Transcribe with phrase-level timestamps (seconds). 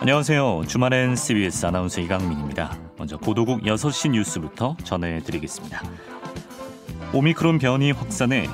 [0.00, 0.62] 안녕하세요.
[0.68, 2.78] 주말엔 CBS 아나운서 이강민입니다.
[2.98, 5.82] 먼저 보도국 6시 뉴스부터 전해드리겠습니다.
[7.12, 8.46] 오미크론 변이 확산에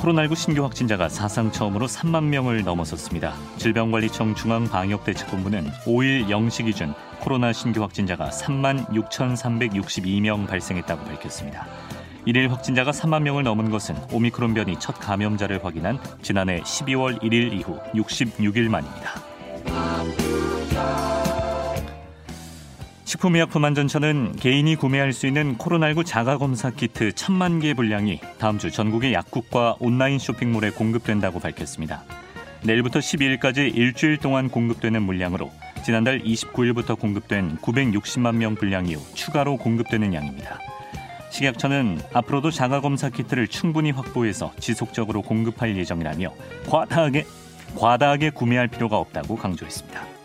[0.00, 3.34] 코로나19 신규 확진자가 사상 처음으로 3만 명을 넘어섰습니다.
[3.58, 11.66] 질병관리청 중앙방역대책본부는 5일 0시 기준 코로나 신규 확진자가 3만 6,362명 발생했다고 밝혔습니다.
[12.26, 17.78] 1일 확진자가 3만 명을 넘은 것은 오미크론 변이 첫 감염자를 확인한 지난해 12월 1일 이후
[17.94, 19.20] 66일 만입니다.
[23.10, 29.78] 식품의약품안전처는 개인이 구매할 수 있는 코로나19 자가검사 키트 천만 개 분량이 다음 주 전국의 약국과
[29.80, 32.04] 온라인 쇼핑몰에 공급된다고 밝혔습니다.
[32.62, 35.50] 내일부터 12일까지 일주일 동안 공급되는 물량으로
[35.84, 40.60] 지난달 29일부터 공급된 960만 명 분량 이후 추가로 공급되는 양입니다.
[41.30, 46.32] 식약처는 앞으로도 자가검사 키트를 충분히 확보해서 지속적으로 공급할 예정이라며
[46.68, 47.26] 과다하게,
[47.76, 50.19] 과다하게 구매할 필요가 없다고 강조했습니다.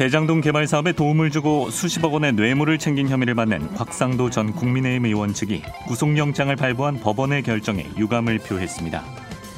[0.00, 5.34] 대장동 개발 사업에 도움을 주고 수십억 원의 뇌물을 챙긴 혐의를 받는 곽상도 전 국민의힘 의원
[5.34, 9.04] 측이 구속영장을 발부한 법원의 결정에 유감을 표했습니다.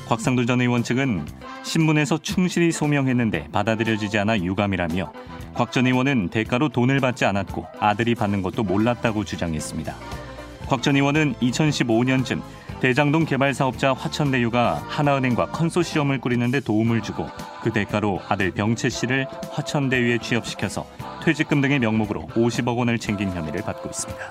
[0.09, 1.25] 곽상도 전 의원 측은
[1.63, 5.13] 신문에서 충실히 소명했는데 받아들여지지 않아 유감이라며
[5.55, 9.95] 곽 전 의원은 대가로 돈을 받지 않았고 아들이 받는 것도 몰랐다고 주장했습니다.
[10.67, 12.43] 곽 전 의원은 2015년쯤
[12.83, 17.29] 대장동 개발 사업자 화천대유가 하나은행과 컨소시엄을 꾸리는데 도움을 주고
[17.63, 20.85] 그 대가로 아들 병채 씨를 화천대유에 취업시켜서
[21.23, 24.25] 퇴직금 등의 명목으로 50억 원을 챙긴 혐의를 받고 있습니다.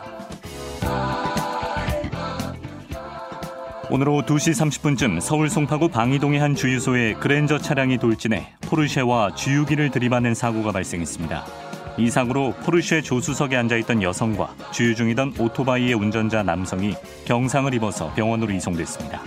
[3.90, 10.34] 오늘 오후 2시 30분쯤 서울 송파구 방이동의 한 주유소에 그랜저 차량이 돌진해 포르쉐와 주유기를 들이받는
[10.34, 11.61] 사고가 발생했습니다.
[11.98, 19.22] 이 사고로 포르쉐 조수석에 앉아있던 여성과 주유 중이던 오토바이의 운전자 남성이 경상을 입어서 병원으로 이송됐습니다.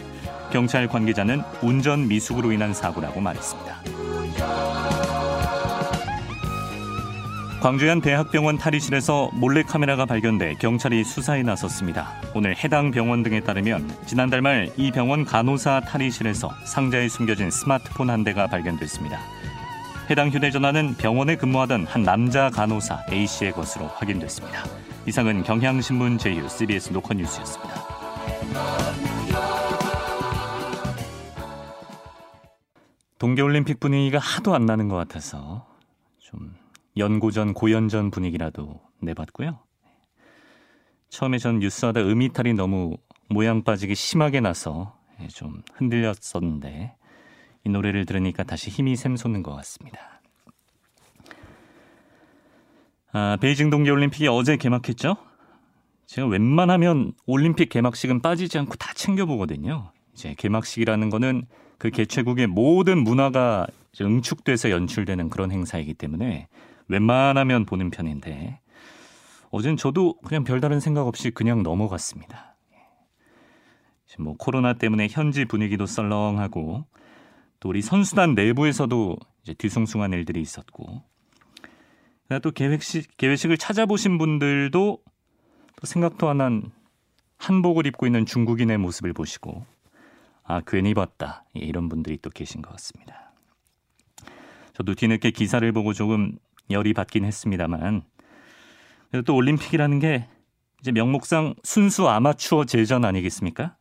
[0.51, 3.75] 경찰 관계자는 운전 미숙으로 인한 사고라고 말했습니다.
[7.61, 12.13] 광주의 한 대학병원 탈의실에서 몰래카메라가 발견돼 경찰이 수사에 나섰습니다.
[12.35, 18.23] 오늘 해당 병원 등에 따르면 지난달 말 이 병원 간호사 탈의실에서 상자에 숨겨진 스마트폰 한
[18.23, 19.19] 대가 발견됐습니다.
[20.11, 24.63] 해당 휴대전화는 병원에 근무하던 한 남자 간호사 A씨의 것으로 확인됐습니다.
[25.07, 27.75] 이상은 경향신문 제휴 CBS 노컷뉴스였습니다.
[33.19, 35.67] 동계올림픽 분위기가 하도 안 나는 것 같아서
[36.19, 36.55] 좀
[36.99, 39.59] 연고전 고연전 분위기라도 내봤고요.
[41.09, 42.99] 처음에 전 뉴스하다 음이탈이 너무
[43.31, 44.99] 모양 빠지기 심하게 나서
[45.29, 46.95] 좀 흔들렸었는데
[47.65, 50.21] 이 노래를 들으니까 다시 힘이 샘솟는 것 같습니다.
[53.13, 55.17] 아, 베이징 동계올림픽이 어제 개막했죠?
[56.07, 59.93] 제가 웬만하면 올림픽 개막식은 빠지지 않고 다 챙겨보거든요.
[60.13, 61.47] 이제 개막식이라는 거는
[61.79, 63.67] 그 개최국의 모든 문화가
[64.01, 66.49] 응축돼서 연출되는 그런 행사이기 때문에
[66.89, 68.61] 웬만하면 보는 편인데
[69.51, 72.57] 어젠 저도 그냥 별다른 생각 없이 그냥 넘어갔습니다.
[74.07, 76.85] 지금 뭐 코로나 때문에 현지 분위기도 썰렁하고
[77.65, 81.03] 또 우리 선수단 내부에서도 이제 뒤숭숭한 일들이 있었고
[82.43, 84.99] 또 계획식 계획식을 찾아보신 분들도
[85.77, 86.71] 또 생각도 안 한
[87.39, 89.65] 한복을 입고 있는 중국인의 모습을 보시고
[90.43, 93.33] 아 괜히 봤다 예, 이런 분들이 또 계신 것 같습니다.
[94.75, 96.37] 저도 뒤늦게 기사를 보고 조금
[96.69, 98.03] 열이 받긴 했습니다만
[99.25, 100.29] 또 올림픽이라는 게
[100.81, 103.75] 이제 명목상 순수 아마추어 제전 아니겠습니까?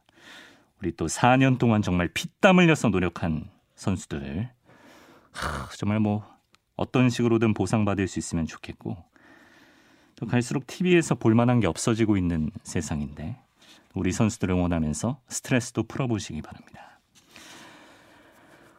[0.80, 3.53] 우리 또 4년 동안 정말 피땀 흘려서 노력한
[3.84, 4.50] 선수들
[5.32, 6.26] 하, 정말 뭐
[6.76, 8.98] 어떤 식으로든 보상받을 수 있으면 좋겠고
[10.16, 13.38] 또 갈수록 TV에서 볼만한 게 없어지고 있는 세상인데
[13.94, 17.00] 우리 선수들을 응원하면서 스트레스도 풀어보시기 바랍니다.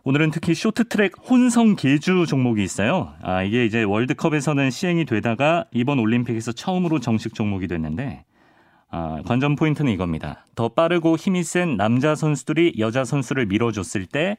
[0.06, 3.14] 오늘은 특히 쇼트트랙 혼성 계주 종목이 있어요.
[3.22, 8.24] 아, 이게 이제 월드컵에서는 시행이 되다가 이번 올림픽에서 처음으로 정식 종목이 됐는데
[8.90, 10.46] 아, 관전 포인트는 이겁니다.
[10.54, 14.36] 더 빠르고 힘이 센 남자 선수들이 여자 선수를 밀어줬을 때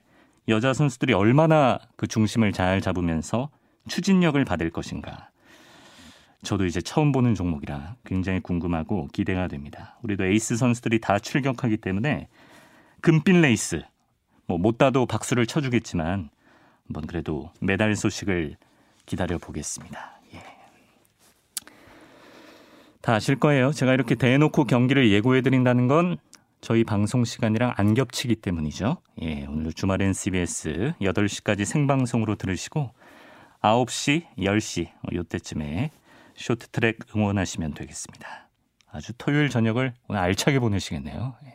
[0.47, 3.49] 여자 선수들이 얼마나 그 중심을 잘 잡으면서
[3.87, 5.29] 추진력을 받을 것인가.
[6.43, 9.97] 저도 이제 처음 보는 종목이라 굉장히 궁금하고 기대가 됩니다.
[10.03, 12.27] 우리도 에이스 선수들이 다 출격하기 때문에
[13.01, 13.81] 금빛 레이스
[14.47, 16.29] 뭐못 따도 박수를 쳐주겠지만
[16.87, 18.57] 한번 그래도 메달 소식을
[19.07, 20.19] 기다려 보겠습니다.
[20.35, 20.43] 예.
[23.01, 23.71] 다 아실 거예요.
[23.71, 26.17] 제가 이렇게 대놓고 경기를 예고해 드린다는 건
[26.65, 28.97] 저희 방송 시간이랑 안 겹치기 때문이죠.
[29.21, 32.89] 예, 오늘 주말엔 CBS 8시까지 생방송으로 들으시고
[33.61, 35.91] 9시, 10시 요때쯤에
[36.35, 38.49] 쇼트트랙 응원하시면 되겠습니다.
[38.91, 41.35] 아주 토요일 저녁을 오늘 알차게 보내시겠네요.
[41.45, 41.53] 예.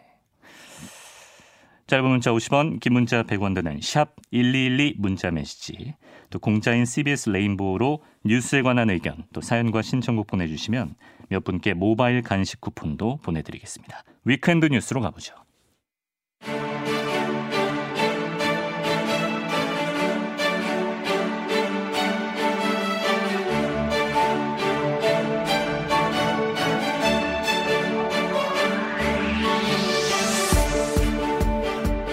[1.88, 5.96] 짧은 문자 50원, 긴 문자 100원 드는 샵 1212 문자 메시지.
[6.30, 10.94] 또 공짜인 CBS 레인보우로 뉴스에 관한 의견, 또 사연과 신청곡 보내주시면
[11.30, 14.04] 몇 분께 모바일 간식 쿠폰도 보내드리겠습니다.
[14.24, 15.34] Weekend 뉴스로 가보죠.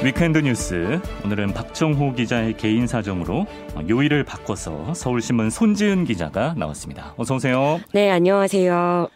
[0.03, 3.45] Weekend 뉴스 오늘은 박정호 기자의 개인 사정으로
[3.89, 7.13] 요일을 바꿔서 서울신문 손지은 기자가 나왔습니다.
[7.18, 7.81] 어서 오세요.
[7.94, 9.09] 네, 안녕하세요.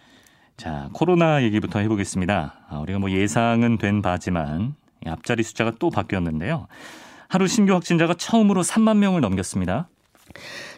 [0.61, 2.53] 자, 코로나 얘기부터 해보겠습니다.
[2.69, 4.75] 아, 우리가 뭐 예상은 된 바지만
[5.07, 6.67] 앞자리 숫자가 또 바뀌었는데요.
[7.27, 9.89] 하루 신규 확진자가 처음으로 3만 명을 넘겼습니다.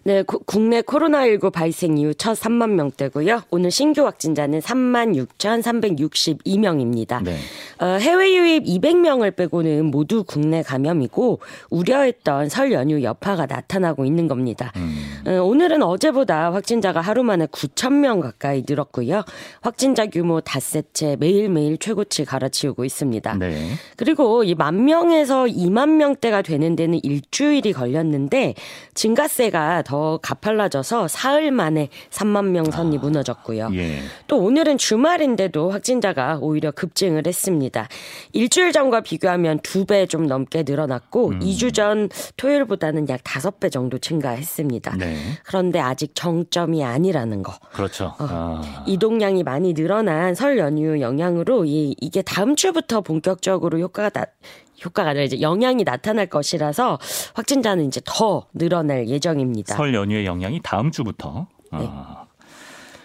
[0.05, 3.43] 네, 구, 국내 코로나19 발생 이후 첫 3만 명대고요.
[3.51, 7.23] 오늘 신규 확진자는 3만 6,362명입니다.
[7.23, 7.37] 네.
[7.79, 11.39] 어, 해외 유입 200명을 빼고는 모두 국내 감염이고
[11.69, 14.73] 우려했던 설 연휴 여파가 나타나고 있는 겁니다.
[14.75, 15.23] 음.
[15.25, 19.23] 어, 오늘은 어제보다 확진자가 하루 만에 9천 명 가까이 늘었고요.
[19.61, 23.35] 확진자 규모 닷새째 매일매일 최고치 갈아치우고 있습니다.
[23.37, 23.69] 네.
[23.95, 28.53] 그리고 이 만 명에서 2만 명대가 되는 데는 일주일이 걸렸는데
[28.93, 33.69] 증가세가 더더 가팔라져서 사흘 만에 3만 명 선이 아, 무너졌고요.
[33.75, 33.99] 예.
[34.25, 37.87] 또 오늘은 주말인데도 확진자가 오히려 급증을 했습니다.
[38.31, 41.39] 일주일 전과 비교하면 두 배 좀 넘게 늘어났고 음.
[41.41, 44.95] 2주 전 토요일보다는 약 5배 정도 증가했습니다.
[44.97, 45.15] 네.
[45.45, 47.53] 그런데 아직 정점이 아니라는 거.
[47.73, 48.15] 그렇죠.
[48.17, 48.83] 어, 아.
[48.87, 54.25] 이동량이 많이 늘어난 설 연휴 영향으로 이, 이게 다음 주부터 본격적으로 효과가 나,
[54.83, 56.99] 효과가 아니라 이제 영향이 나타날 것이라서
[57.33, 59.75] 확진자는 이제 더 늘어날 예정입니다.
[59.75, 61.47] 설 연휴의 영향이 다음 주부터.
[61.71, 61.79] 네.
[61.81, 62.22] 아.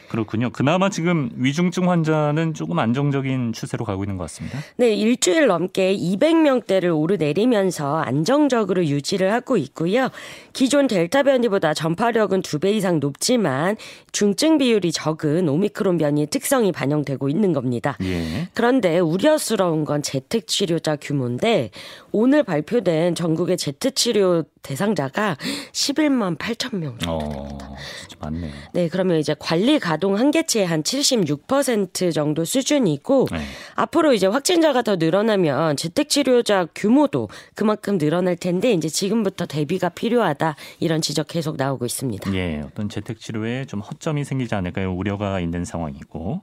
[0.09, 0.51] 그렇군요.
[0.51, 4.59] 그나마 지금 위중증 환자는 조금 안정적인 추세로 가고 있는 것 같습니다.
[4.77, 10.09] 네, 일주일 넘게 200명대를 오르내리면서 안정적으로 유지를 하고 있고요.
[10.53, 13.77] 기존 델타 변이보다 전파력은 두 배 이상 높지만
[14.11, 17.97] 중증 비율이 적은 오미크론 변이의 특성이 반영되고 있는 겁니다.
[18.03, 18.49] 예.
[18.53, 21.71] 그런데 우려스러운 건 재택 치료자 규모인데
[22.11, 25.37] 오늘 발표된 전국의 재택 치료 대상자가
[25.73, 27.69] 11만 8천 명 정도입니다.
[27.69, 27.77] 어,
[28.21, 28.53] 많네요.
[28.73, 33.39] 네, 그러면 이제 관리 가동 한계치의 한 76% 정도 수준이고 네.
[33.75, 40.57] 앞으로 이제 확진자가 더 늘어나면 재택 치료자 규모도 그만큼 늘어날 텐데 이제 지금부터 대비가 필요하다
[40.81, 42.35] 이런 지적 계속 나오고 있습니다.
[42.35, 44.93] 예, 어떤 재택 치료에 좀 허점이 생기지 않을까요?
[44.93, 46.43] 우려가 있는 상황이고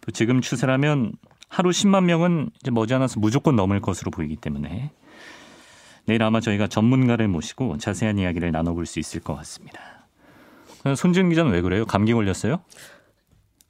[0.00, 1.12] 또 지금 추세라면
[1.48, 4.90] 하루 10만 명은 이제 머지않아서 무조건 넘을 것으로 보이기 때문에
[6.06, 9.80] 내일 아마 저희가 전문가를 모시고 자세한 이야기를 나눠볼 수 있을 것 같습니다.
[10.96, 11.84] 손지은 기자는 왜 그래요?
[11.86, 12.60] 감기 걸렸어요?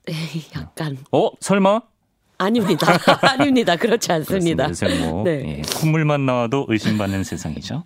[0.06, 0.14] 네,
[0.56, 0.96] 약간.
[1.12, 1.31] 어?
[1.40, 1.81] 설마?
[2.38, 2.87] 아닙니다.
[3.23, 3.76] 아닙니다.
[3.76, 4.69] 그렇지 않습니다.
[5.00, 5.58] 뭐 네.
[5.58, 7.84] 예, 콧물만 나와도 의심받는 세상이죠.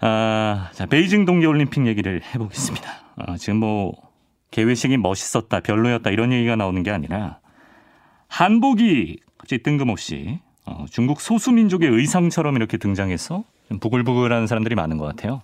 [0.00, 2.90] 아, 자 베이징 동계올림픽 얘기를 해보겠습니다.
[3.16, 3.92] 아, 지금 뭐
[4.50, 7.38] 개회식이 멋있었다, 별로였다 이런 얘기가 나오는 게 아니라
[8.28, 10.40] 한복이 갑자기 뜬금없이
[10.70, 13.44] 어, 중국 소수민족의 의상처럼 이렇게 등장해서
[13.80, 15.42] 부글부글한 사람들이 많은 것 같아요.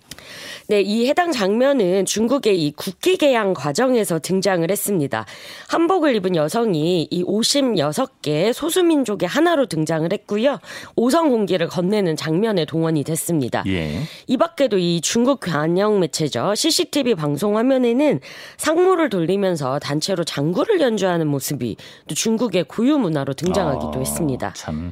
[0.67, 5.25] 네, 이 해당 장면은 중국의 이 국기 개양 과정에서 등장을 했습니다.
[5.69, 10.59] 한복을 입은 여성이 이 56개 소수민족의 하나로 등장을 했고요.
[10.97, 13.63] 오성 공기를 건네는 장면에 동원이 됐습니다.
[13.67, 14.01] 예.
[14.27, 16.53] 이 밖에도 이 중국 관영 매체죠.
[16.55, 18.19] CCTV 방송 화면에는
[18.57, 21.77] 상모를 돌리면서 단체로 장구를 연주하는 모습이
[22.09, 24.51] 또 중국의 고유 문화로 등장하기도 어, 했습니다.
[24.53, 24.91] 참.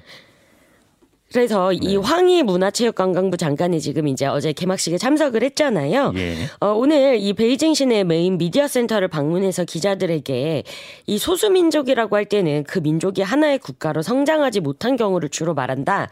[1.32, 1.80] 그래서 네.
[1.82, 6.14] 이 황희 문화체육관광부 장관이 지금 이제 어제 개막식에 참석을 했잖아요.
[6.16, 6.36] 예.
[6.60, 10.64] 어, 오늘 이 베이징 시내 메인 미디어 센터를 방문해서 기자들에게
[11.08, 16.10] 이 소수민족이라고 할 때는 그 민족이 하나의 국가로 성장하지 못한 경우를 주로 말한다.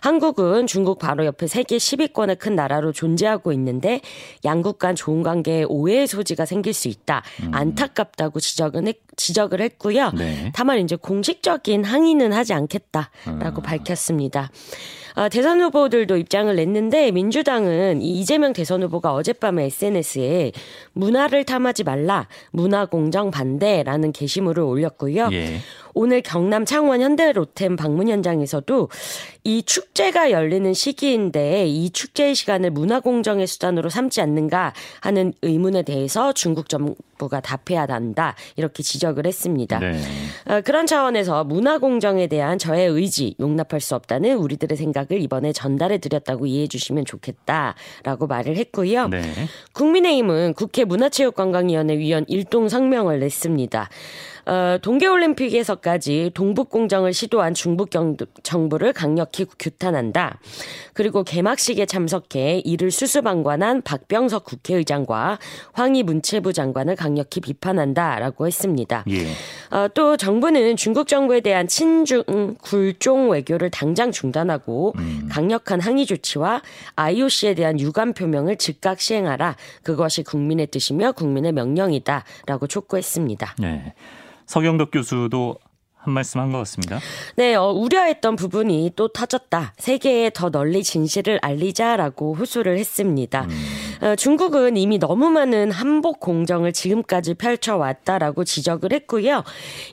[0.00, 4.00] 한국은 중국 바로 옆에 세계 10위권의 큰 나라로 존재하고 있는데
[4.44, 7.22] 양국 간 좋은 관계에 오해의 소지가 생길 수 있다.
[7.42, 7.50] 음.
[7.54, 10.12] 안타깝다고 지적은 했, 지적을 했고요.
[10.16, 10.52] 네.
[10.54, 13.62] 다만 이제 공식적인 항의는 하지 않겠다라고 음.
[13.62, 14.50] 밝혔습니다.
[15.16, 20.50] 아, 대선 후보들도 입장을 냈는데 민주당은 이 이재명 대선 후보가 어젯밤에 SNS에
[20.92, 25.28] 문화를 탐하지 말라, 문화 공정 반대라는 게시물을 올렸고요.
[25.30, 25.60] 예.
[25.94, 28.88] 오늘 경남 창원 현대로템 방문 현장에서도
[29.44, 36.32] 이 축제가 열리는 시기인데 이 축제의 시간을 문화 공정의 수단으로 삼지 않는가 하는 의문에 대해서
[36.32, 39.78] 중국 정 부가 답해야 한다 이렇게 지적을 했습니다.
[39.78, 39.98] 네.
[40.46, 45.98] 어, 그런 차원에서 문화 공정에 대한 저의 의지 용납할 수 없다는 우리들의 생각을 이번에 전달해
[45.98, 49.08] 드렸다고 이해해 주시면 좋겠다라고 말을 했고요.
[49.08, 49.22] 네.
[49.72, 53.88] 국민의힘은 국회 문화체육관광위원회 위원 일동 성명을 냈습니다.
[54.46, 57.90] 어, 동계올림픽에서까지 동북공정을 시도한 중국
[58.42, 60.38] 정부를 강력히 규탄한다.
[60.92, 65.38] 그리고 개막식에 참석해 이를 수수방관한 박병석 국회의장과
[65.72, 69.04] 황희 문체부 장관을 강력히 비판한다라고 했습니다.
[69.10, 69.26] 예.
[69.70, 72.22] 어, 또 정부는 중국 정부에 대한 친중
[72.62, 75.28] 굴종 외교를 당장 중단하고 음.
[75.30, 76.62] 강력한 항의 조치와
[76.96, 79.56] IOC에 대한 유감 표명을 즉각 시행하라.
[79.82, 83.56] 그것이 국민의 뜻이며 국민의 명령이다라고 촉구했습니다.
[83.58, 83.94] 네.
[84.46, 85.56] 서경덕 교수도
[85.96, 87.00] 한 말씀 한 것 같습니다.
[87.36, 89.72] 네, 어, 우려했던 부분이 또 터졌다.
[89.78, 93.44] 세계에 더 널리 진실을 알리자라고 호소를 했습니다.
[93.44, 93.93] 음.
[94.04, 99.42] 어, 중국은 이미 너무 많은 한복 공정을 지금까지 펼쳐왔다라고 지적을 했고요.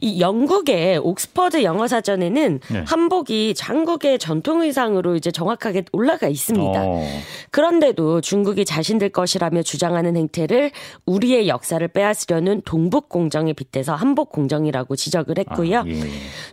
[0.01, 2.83] 이 영국의 옥스퍼드 영어 사전에는 네.
[2.85, 6.83] 한복이 한국의 전통 의상으로 이제 정확하게 올라가 있습니다.
[6.83, 7.01] 어.
[7.51, 10.71] 그런데도 중국이 자신들 것이라며 주장하는 행태를
[11.05, 15.79] 우리의 역사를 빼앗으려는 동북 공정에 빗대서 한복 공정이라고 지적을 했고요.
[15.79, 16.01] 아, 예.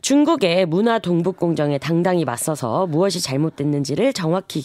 [0.01, 4.63] 중국의 문화 동북 공정에 당당히 맞서서 무엇이 잘못됐는지를 정확히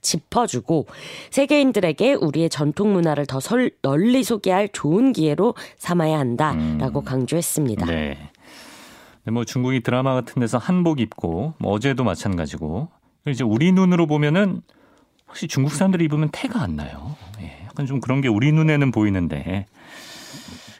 [0.00, 0.86] 짚어주고
[1.30, 7.04] 세계인들에게 우리 의 전통 문화를 더 설, 널리 소개할 좋은 기회로 삼아야 한다라고 음.
[7.04, 7.86] 강조했습니다.
[7.86, 8.30] 네.
[9.30, 12.88] 뭐 중국이 드라마 같은 데서 한복 입고 뭐 어제도 마찬가지고
[13.28, 14.62] 이제 우리 눈으로 보면은
[15.28, 17.16] 혹시 중국 사람들이 입으면 태가 안 나요.
[17.40, 19.66] 예, 약간 좀 그런 게 우리 눈에는 보이는데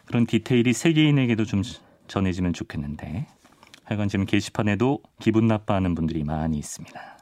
[0.05, 1.63] 그런 디테일이 세계인에게도 좀
[2.07, 3.27] 전해지면 좋겠는데
[3.85, 7.17] 하여간 지금 게시판에도 기분 나빠하는 분들이 많이 있습니다.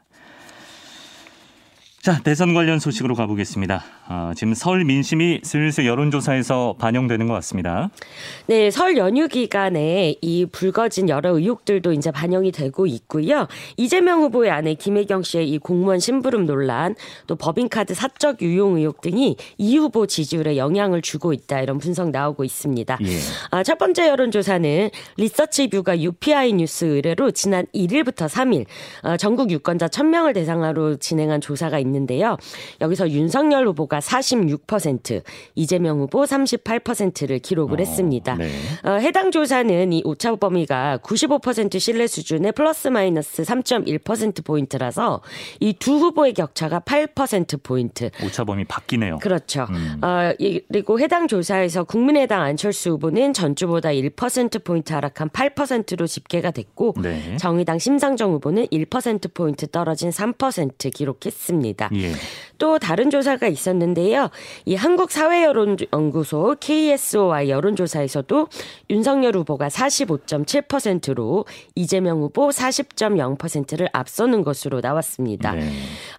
[2.01, 3.83] 자, 대선 관련 소식으로 가보겠습니다.
[4.07, 7.91] 아, 지금 설 민심이 슬슬 여론조사에서 반영되는 것 같습니다.
[8.47, 13.49] 네, 설 연휴 기간에 이 불거진 여러 의혹들도 이제 반영이 되고 있고요.
[13.77, 16.95] 이재명 후보의 아내 김혜경 씨의 이 공무원 심부름 논란,
[17.27, 22.45] 또 법인카드 사적 유용 의혹 등이 이 후보 지지율에 영향을 주고 있다 이런 분석 나오고
[22.45, 22.99] 있습니다.
[23.03, 23.19] 예.
[23.51, 28.67] 아, 첫 번째 여론조사는 리서치뷰가 UPI 뉴스 의뢰로 지난 1일부터 3일
[29.03, 31.95] 어, 전국 유권자 1000명을 대상으로 진행한 조사가 있는.
[31.95, 32.37] 있는데요.
[32.81, 35.23] 여기서 윤석열 후보가 46%,
[35.55, 38.35] 이재명 후보 38%를 기록을 어, 했습니다.
[38.37, 38.51] 네.
[38.85, 45.21] 어, 해당 조사는 이 오차 범위가 95% 신뢰 수준의 플러스 마이너스 3.1% 포인트라서
[45.61, 48.11] 이 두 후보의 격차가 8% 포인트.
[48.25, 49.19] 오차 범위 밖이네요.
[49.19, 49.67] 그렇죠.
[49.71, 49.99] 음.
[50.03, 50.33] 어,
[50.73, 57.37] 그리고 해당 조사에서 국민의당 안철수 후보는 전주보다 1% 포인트 하락한 8%로 집계가 됐고 네.
[57.37, 61.91] 정의당 심상정 후보는 1% 포인트 떨어진 3% 기록했습니다.
[61.97, 62.13] 예.
[62.59, 63.84] 또 다른 조사가 있었는데
[64.15, 64.31] 요.
[64.65, 68.49] 이 한국사회여론연구소 KSOI 여론조사에서도
[68.91, 75.53] 윤석열 후보가 45.7%로 이재명 후보 40.0%를 앞서는 것으로 나왔습니다.
[75.53, 75.71] 네.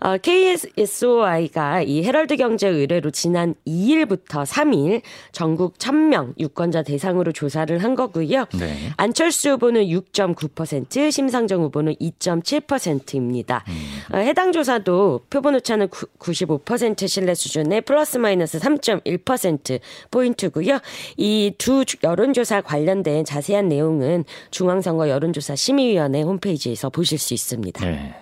[0.01, 7.95] 어, KSOI가 이 헤럴드 경제 의뢰로 지난 2일부터 3일 전국 1000명 유권자 대상으로 조사를 한
[7.95, 8.45] 거고요.
[8.57, 8.91] 네.
[8.97, 13.63] 안철수 후보는 6.9%, 심상정 후보는 2.7%입니다.
[13.67, 13.73] 음.
[14.13, 19.79] 어, 해당 조사도 표본 오차는 95% 신뢰 수준 의 플러스 마이너스 3.1%
[20.11, 20.79] 포인트고요.
[21.17, 27.85] 이 두 여론조사 관련된 자세한 내용은 중앙선거 여론조사 심의위원회 홈페이지에서 보실 수 있습니다.
[27.85, 28.15] 네.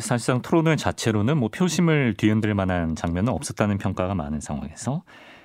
[0.00, 5.02] 사실상 토론회 자체로는 뭐 표심을 뒤흔들 만한 장면은 없었다는 평가가 많은 상황에서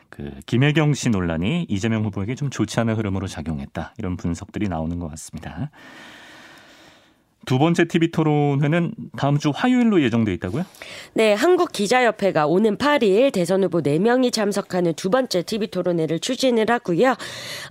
[0.09, 5.09] 그 김혜경 씨 논란이 이재명 후보에게 좀 좋지 않은 흐름으로 작용했다 이런 분석들이 나오는 것
[5.09, 5.71] 같습니다.
[7.45, 10.65] 두 번째 TV 토론회는 다음 주 화요일로 예정돼 있다고요?
[11.13, 17.15] 네, 한국 기자협회가 오는 8일 대선 후보 4명이 참석하는 두 번째 TV 토론회를 추진을 하고요.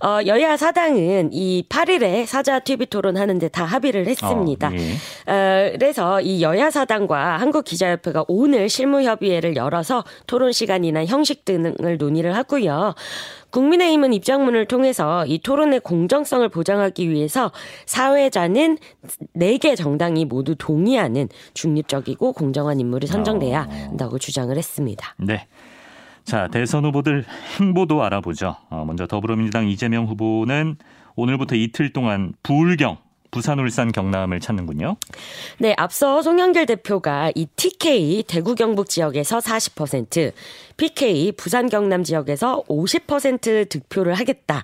[0.03, 4.67] 어, 여야 사당은 이 8일에 사자 TV 토론 하는데 다 합의를 했습니다.
[4.69, 5.31] 어, 예.
[5.31, 11.97] 어, 그래서 이 여야 사당과 한국 기자협회가 오늘 실무 협의회를 열어서 토론 시간이나 형식 등을
[11.97, 12.95] 논의를 하고요.
[13.51, 17.51] 국민의힘은 입장문을 통해서 이 토론의 공정성을 보장하기 위해서
[17.85, 18.77] 사회자는
[19.35, 23.71] 4개 정당이 모두 동의하는 중립적이고 공정한 인물이 선정돼야 어.
[23.71, 25.15] 한다고 주장을 했습니다.
[25.17, 25.47] 네.
[26.23, 27.25] 자, 대선 후보들
[27.59, 28.55] 행보도 알아보죠.
[28.69, 30.77] 어, 먼저 더불어민주당 이재명 후보는
[31.15, 32.97] 오늘부터 이틀 동안 부울경
[33.31, 34.97] 부산, 울산, 경남을 찾는군요.
[35.59, 40.33] 네, 앞서 송영길 대표가 이 TK 대구 경북 지역에서 40%,
[40.77, 44.63] PK 부산 경남 지역에서 50% 득표를 하겠다.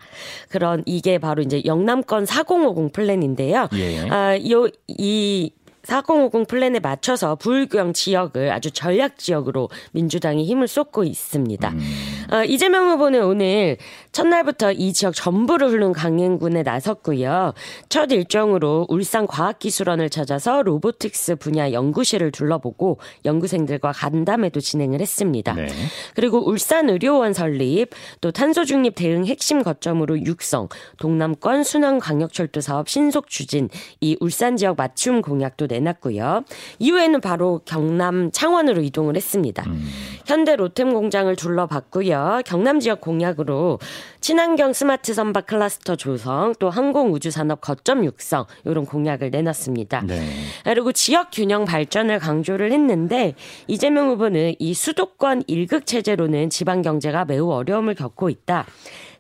[0.49, 3.67] 그런 이게 바로 이제 영남권 4050 플랜인데요.
[3.73, 4.09] 예.
[4.09, 5.51] 아, 요 이
[5.83, 11.69] 4050 플랜에 맞춰서 불경 지역을 아주 전략 지역으로 민주당이 힘을 쏟고 있습니다.
[11.69, 12.25] 음.
[12.31, 13.77] 어, 이재명 후보는 오늘
[14.15, 17.53] 첫날부터 이 지역 전부를 흐른 강행군에 나섰고요.
[17.89, 25.53] 첫 일정으로 울산 과학기술원을 찾아서 로보틱스 분야 연구실을 둘러보고 연구생들과 간담회도 진행을 했습니다.
[25.55, 25.67] 네.
[26.13, 27.89] 그리고 울산 의료원 설립,
[28.21, 33.67] 또 탄소 중립 대응 핵심 거점으로 육성, 동남권 순환 광역철도 사업 신속 추진,
[33.99, 36.45] 이 울산 지역 맞춤 공약도 내놨고요.
[36.79, 39.65] 이후에는 바로 경남 창원으로 이동을 했습니다.
[39.67, 39.89] 음.
[40.25, 42.43] 현대 로템 공장을 둘러봤고요.
[42.45, 43.79] 경남 지역 공약으로
[44.21, 50.01] 친환경 스마트 선박 클러스터 조성, 또 항공 우주 산업 거점 육성 이런 공약을 내놨습니다.
[50.01, 50.27] 네.
[50.63, 53.35] 그리고 지역 균형 발전을 강조를 했는데
[53.67, 58.65] 이재명 후보는 이 수도권 일극 체제로는 지방 경제가 매우 어려움을 겪고 있다.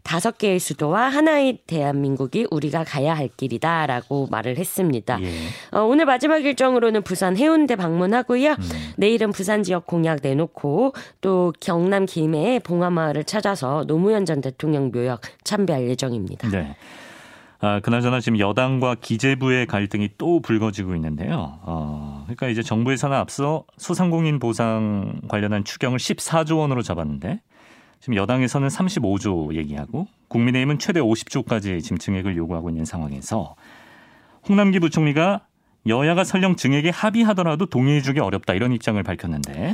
[0.05, 5.19] 다섯 개의 수도와 하나의 대한민국이 우리가 가야 할 길이다 라고 말을 했습니다.
[5.21, 5.31] 예.
[5.71, 8.51] 어, 오늘 마지막 일정으로는 부산 해운대 방문하고요.
[8.51, 8.93] 음.
[8.97, 15.89] 내일은 부산 지역 공약 내놓고 또 경남 김해 봉화마을을 찾아서 노무현 전 대통령 묘역 참배할
[15.89, 16.49] 예정입니다.
[16.49, 16.75] 네.
[17.59, 21.57] 아, 그나저나 지금 여당과 기재부의 갈등이 또 불거지고 있는데요.
[21.63, 27.41] 어, 그러니까 이제 정부에서는 앞서 소상공인 보상 관련한 추경을 14조 원으로 잡았는데
[28.05, 33.55] 지금 여당에서는 35조 얘기하고 국민의힘은 최대 50조까지 지금 증액을 요구하고 있는 상황에서
[34.47, 35.47] 홍남기 부총리가
[35.87, 39.73] 여야가 설령 증액에 합의하더라도 동의해주기 어렵다 이런 입장을 밝혔는데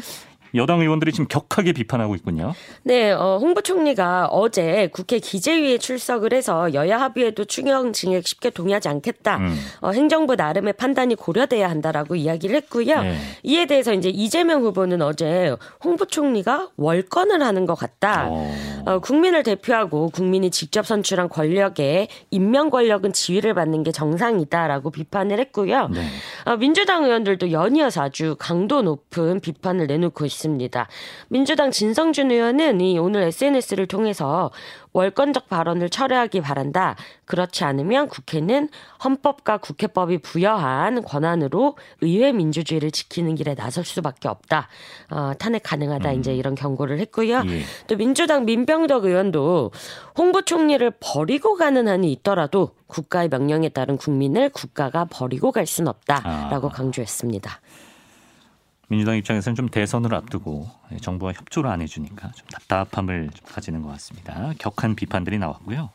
[0.56, 2.54] 여당 의원들이 지금 격하게 비판하고 있군요.
[2.84, 8.90] 네, 어, 홍 부총리가 어제 국회 기재위에 출석을 해서 여야 합의에도 추경 증액 쉽게 동의하지
[8.90, 9.38] 않겠다.
[9.38, 9.56] 음.
[9.82, 13.02] 어, 행정부 나름의 판단이 고려돼야 한다라고 이야기를 했고요.
[13.02, 13.18] 네.
[13.44, 18.28] 이에 대해서 이제 이재명 후보는 어제 홍 부총리가 월권을 하는 것 같다.
[18.30, 18.52] 어.
[18.86, 25.88] 어, 국민을 대표하고 국민이 직접 선출한 권력에 임명 권력은 지위를 받는 게 정상이다라고 비판을 했고요.
[25.90, 26.06] 네.
[26.46, 30.41] 어, 민주당 의원들도 연이어서 아주 강도 높은 비판을 내놓고 있습니다.
[30.42, 30.88] 있습니다.
[31.30, 34.52] 민주당 진성준 의원은 이 오늘 SNS를 통해서
[34.94, 36.96] 월권적 발언을 철회하기 바란다.
[37.26, 38.68] 그렇지 않으면 국회는
[39.04, 44.68] 헌법과 국회법이 부여한 권한으로 의회 민주주의를 지키는 길에 나설 수밖에 없다.
[45.10, 46.12] 어, 탄핵 가능하다.
[46.12, 46.20] 음.
[46.20, 47.44] 이제 이런 경고를 했고요.
[47.48, 47.62] 예.
[47.88, 49.72] 또 민주당 민병덕 의원도
[50.18, 56.68] 홍보 총리를 버리고 가는 한이 있더라도 국가의 명령에 따른 국민을 국가가 버리고 갈 수는 없다라고
[56.68, 56.72] 아.
[56.72, 57.62] 강조했습니다.
[58.92, 64.52] 민주당 입장에서는 좀 대선을 앞두고 정부가 협조를 안 해주니까 좀 답답함을 좀 가지는 것 같습니다.
[64.60, 65.92] 격한 비판들이 나왔고요.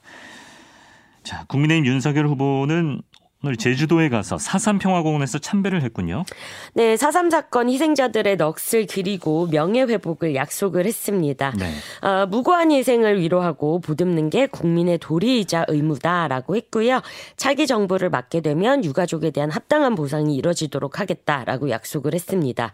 [1.22, 3.02] 자, 국민의힘 윤석열 후보는
[3.44, 6.24] 오늘 제주도에 가서 4.3 평화공원에서 참배를 했군요.
[6.72, 11.52] 네, 4.3 사건 희생자들의 넋을 기리고 명예회복을 약속을 했습니다.
[11.58, 11.70] 네.
[12.00, 17.02] 어, 무고한 희생을 위로하고 보듬는 게 국민의 도리이자 의무다라고 했고요.
[17.36, 22.72] 차기 정부를 맡게 되면 유가족에 대한 합당한 보상이 이뤄지도록 하겠다라고 약속을 했습니다.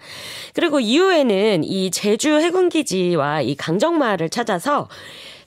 [0.54, 4.88] 그리고 이후에는 이 제주 해군기지와 이 강정마을을 찾아서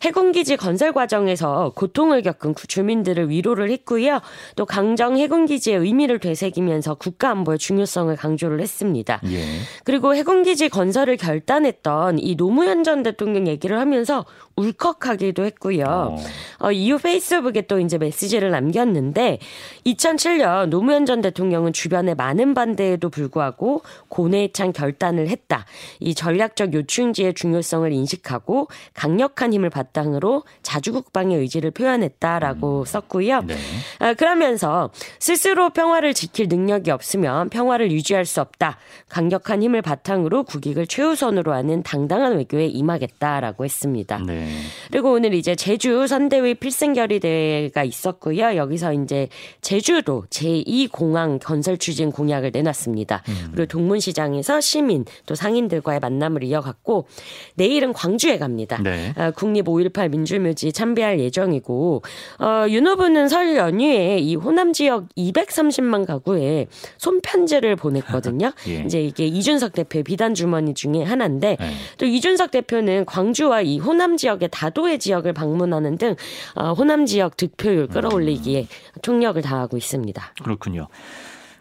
[0.02, 4.20] 해군기지 건설 과정에서 고통을 겪은 주민들을 위로를 했고요.
[4.56, 9.22] 또 강정 해군기지의 의미를 되새기면서 국가안보의 중요성을 강조를 했습니다.
[9.26, 9.44] 예.
[9.84, 15.86] 그리고 해군기지 건설을 결단했던 이 노무현 전 대통령 얘기를 하면서 울컥하기도 했고요.
[15.86, 16.18] 어.
[16.60, 19.40] 어, 이후 페이스북에 또 이제 메시지를 남겼는데
[19.86, 25.66] 2007년 노무현 전 대통령은 주변의 많은 반대에도 불구하고 고뇌에 찬 결단을 했다.
[26.00, 32.86] 이 전략적 요충지의 중요성을 인식하고 강력한 힘을 바탕으로 자주국방의 의지를 표현했다라고 음.
[32.86, 33.42] 썼고요.
[33.42, 33.56] 네.
[34.00, 38.78] 아, 그러면서 스스로 평화를 지킬 능력이 없으면 평화를 유지할 수 없다.
[39.10, 44.20] 강력한 힘을 바탕으로 국익을 최우선으로 하는 당당한 외교에 임하겠다라고 했습니다.
[44.26, 44.45] 네.
[44.92, 48.56] 그리고 오늘 이제 제주 선대위 필승결의 대회가 있었고요.
[48.56, 49.28] 여기서 이제
[49.62, 53.24] 제주도 제2공항 건설 추진 공약을 내놨습니다.
[53.28, 53.52] 음.
[53.54, 57.08] 그리고 동문시장에서 시민 또 상인들과의 만남을 이어갔고
[57.56, 58.80] 내일은 광주에 갑니다.
[58.84, 59.14] 네.
[59.18, 62.04] 어, 국립 5.18 민주묘지 참배할 예정이고
[62.40, 68.52] 어, 윤 후보는 설 연휴에 이 호남 지역 230만 가구에 손편지를 보냈거든요.
[68.68, 68.84] 예.
[68.86, 71.72] 이제 이게 이준석 대표의 비단 주머니 중에 하나인데 네.
[71.98, 76.16] 또 이준석 대표는 광주와 이 호남 지역 지역의 다도해 지역을 방문하는 등
[76.56, 78.68] 어, 호남 지역 득표율 끌어올리기에
[79.02, 80.34] 총력을 다하고 있습니다.
[80.44, 80.88] 그렇군요.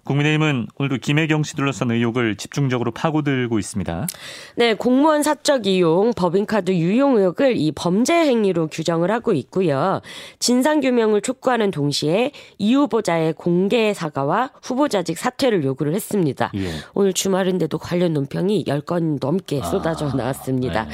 [0.05, 4.07] 국민의힘은 오늘도 김혜경 씨 둘러싼 의혹을 집중적으로 파고들고 있습니다.
[4.57, 10.01] 네, 공무원 사적 이용, 법인카드 유용 의혹을 이 범죄 행위로 규정을 하고 있고요.
[10.39, 16.51] 진상 규명을 촉구하는 동시에 이 후보자의 공개 사과와 후보자직 사퇴를 요구를 했습니다.
[16.57, 16.69] 예.
[16.95, 20.85] 오늘 주말인데도 관련 논평이 10건 넘게 쏟아져 아, 나왔습니다.
[20.85, 20.91] 네.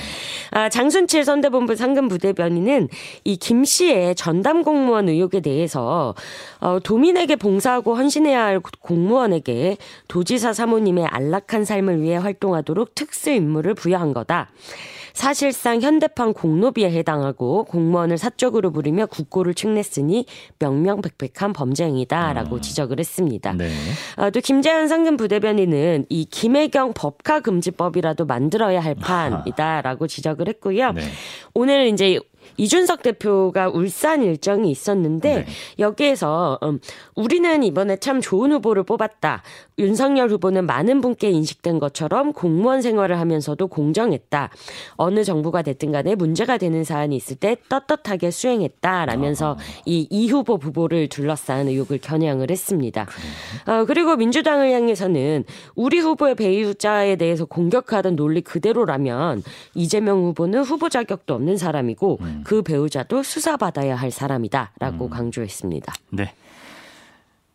[0.52, 2.88] 아, 장순칠 선대본부 상근 부대변인은
[3.24, 6.14] 이 김 씨의 전담 공무원 의혹에 대해서
[6.60, 9.76] 어, 도민에게 봉사하고 헌신해야 할 공 무원에게
[10.08, 14.50] 도지사 사모님의 안락한 삶을 위해 활동하도록 특수 임무를 부여한 거다.
[15.12, 20.26] 사실상 현대판 공로비에 해당하고 공무원을 사적으로 부리며 국고를 축냈으니
[20.58, 23.52] 명명백백한 범죄 행위다라고 지적을 했습니다.
[23.52, 23.70] 네.
[24.16, 30.92] 아, 또 김재현 상근 부대변인은 이 김혜경 법카 금지법이라도 만들어야 할 판이다라고 지적을 했고요.
[30.92, 31.02] 네.
[31.54, 32.18] 오늘 이제
[32.56, 35.46] 이준석 대표가 울산 일정이 있었는데 네.
[35.78, 36.80] 여기에서 음,
[37.14, 39.42] 우리는 이번에 참 좋은 후보를 뽑았다.
[39.78, 44.50] 윤석열 후보는 많은 분께 인식된 것처럼 공무원 생활을 하면서도 공정했다.
[44.96, 51.68] 어느 정부가 됐든 간에 문제가 되는 사안이 있을 때 떳떳하게 수행했다라면서 이이 후보 부보를 둘러싼
[51.68, 53.06] 의혹을 겨냥을 했습니다.
[53.66, 59.42] 어, 그리고 민주당을 향해서는 우리 후보의 배우자에 대해서 공격하던 논리 그대로라면
[59.74, 65.92] 이재명 후보는 후보 자격도 없는 사람이고 그 배우자도 수사받아야 할 사람이다라고 강조했습니다.
[66.10, 66.32] 네.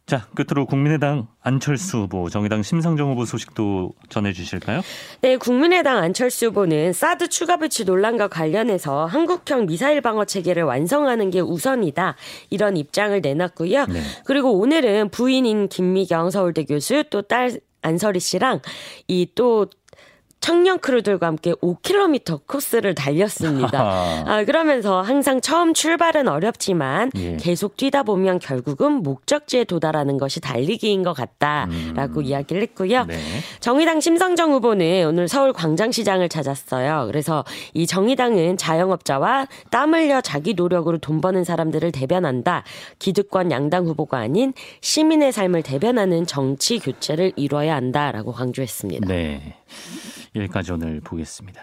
[0.05, 4.81] 자, 끝으로 국민의당 안철수 후보, 정의당 심상정 후보 소식도 전해주실까요?
[5.21, 11.39] 네, 국민의당 안철수 후보는 사드 추가 배치 논란과 관련해서 한국형 미사일 방어 체계를 완성하는 게
[11.39, 12.15] 우선이다.
[12.51, 13.85] 이런 입장을 내놨고요.
[13.87, 14.01] 네.
[14.25, 18.61] 그리고 오늘은 부인인 김미경 서울대 교수 또 딸 안설희 씨랑
[19.07, 19.67] 이또
[20.45, 23.81] 청년 크루들과 함께 5km 코스를 달렸습니다.
[24.29, 27.35] 아, 그러면서 항상 처음 출발은 어렵지만 예.
[27.37, 33.05] 계속 뛰다 보면 결국은 목적지에 도달하는 것이 달리기인 것 같다라고 이야기를 했고요.
[33.05, 33.17] 네.
[33.59, 37.05] 정의당 심상정 후보는 오늘 서울 광장시장을 찾았어요.
[37.07, 42.63] 그래서 이 정의당은 자영업자와 땀 흘려 자기 노력으로 돈 버는 사람들을 대변한다.
[42.99, 49.07] 기득권 양당 후보가 아닌 시민의 삶을 대변하는 정치 교체를 이뤄야 한다라고 강조했습니다.
[49.07, 49.55] 네.
[50.35, 51.61] 여기까지 오늘 보겠습니다.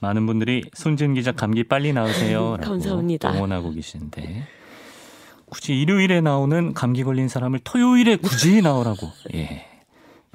[0.00, 3.32] 많은 분들이 손진 기자 감기 빨리 나으세요라고 감사합니다.
[3.34, 4.46] 응원하고 계시는데
[5.46, 9.66] 굳이 일요일에 나오는 감기 걸린 사람을 토요일에 굳이 나오라고 예.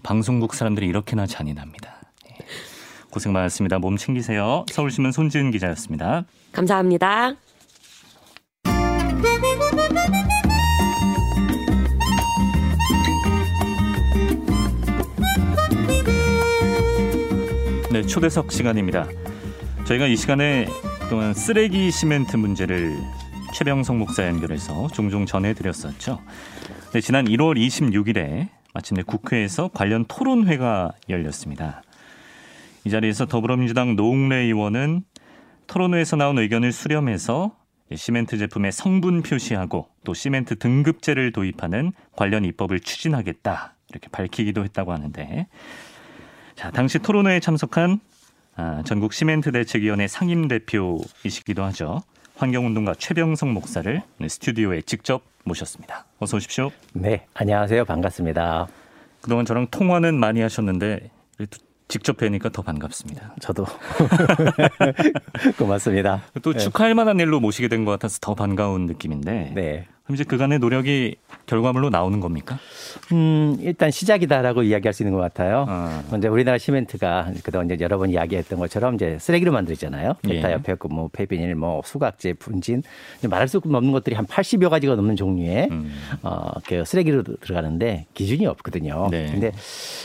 [0.02, 2.02] 방송국 사람들이 이렇게나 잔인합니다.
[2.32, 2.38] 예.
[3.12, 3.80] 고생 많았습니다.
[3.80, 4.66] 몸 챙기세요.
[4.72, 6.26] 서울신문 손지은 기자였습니다.
[6.52, 7.36] 감사합니다.
[18.00, 19.10] 네, 초대석 시간입니다.
[19.84, 20.68] 저희가 이 시간에
[21.10, 22.96] 또한 쓰레기 시멘트 문제를
[23.54, 26.22] 최병성 목사 연결해서 종종 전해드렸었죠.
[26.94, 31.84] 네, 지난 1월 26일에 마침내 국회에서 관련 토론회가 열렸습니다.
[32.86, 35.04] 이 자리에서 더불어민주당 노웅래 의원은
[35.68, 37.52] 토론회에서 나온 의견을 수렴해서
[37.94, 45.48] 시멘트 제품의 성분 표시하고 또 시멘트 등급제를 도입하는 관련 입법을 추진하겠다 이렇게 밝히기도 했다고 하는데
[46.60, 48.02] 자, 당시 토론회에 참석한
[48.58, 52.02] 아, 전국 시멘트 대책위원회 상임 대표이시기도 하죠.
[52.36, 56.06] 환경운동가 최병성 목사를 스튜디오에 직접 모셨습니다.
[56.19, 56.69] 어서 오십시오.
[56.91, 57.86] 네, 안녕하세요.
[57.86, 58.67] 반갑습니다.
[59.22, 61.10] 그동안 저랑 통화는 많이 하셨는데
[61.88, 63.36] 직접 뵈니까 더 반갑습니다.
[63.39, 63.65] 저도
[65.58, 66.24] 고맙습니다.
[66.41, 69.88] 또 축하할 만한 일로 모시게 된 것 같아서 더 반가운 느낌인데 네.
[70.10, 72.58] 그럼 이제 그간의 노력이 결과물로 나오는 겁니까?
[73.12, 75.67] 음, 일단 시작이다라고 이야기할 수 있는 것 같아요.
[75.69, 76.02] 아.
[76.10, 80.15] 먼저 우리나라 시멘트가 그동안 이제 여러 번 이야기했던 것처럼 이제 쓰레기로 만들잖아요.
[80.28, 80.34] 예.
[80.34, 82.82] 베타 옆에 뭐 폐비닐, 뭐 수각제, 분진
[83.30, 85.91] 말할 수 없는 것들이 한 80여 가지가 넘는 종류의 음.
[86.24, 89.10] 어, 그 쓰레기로 들어가는데 기준이 없거든요.
[89.12, 89.28] 네.
[89.30, 89.52] 근데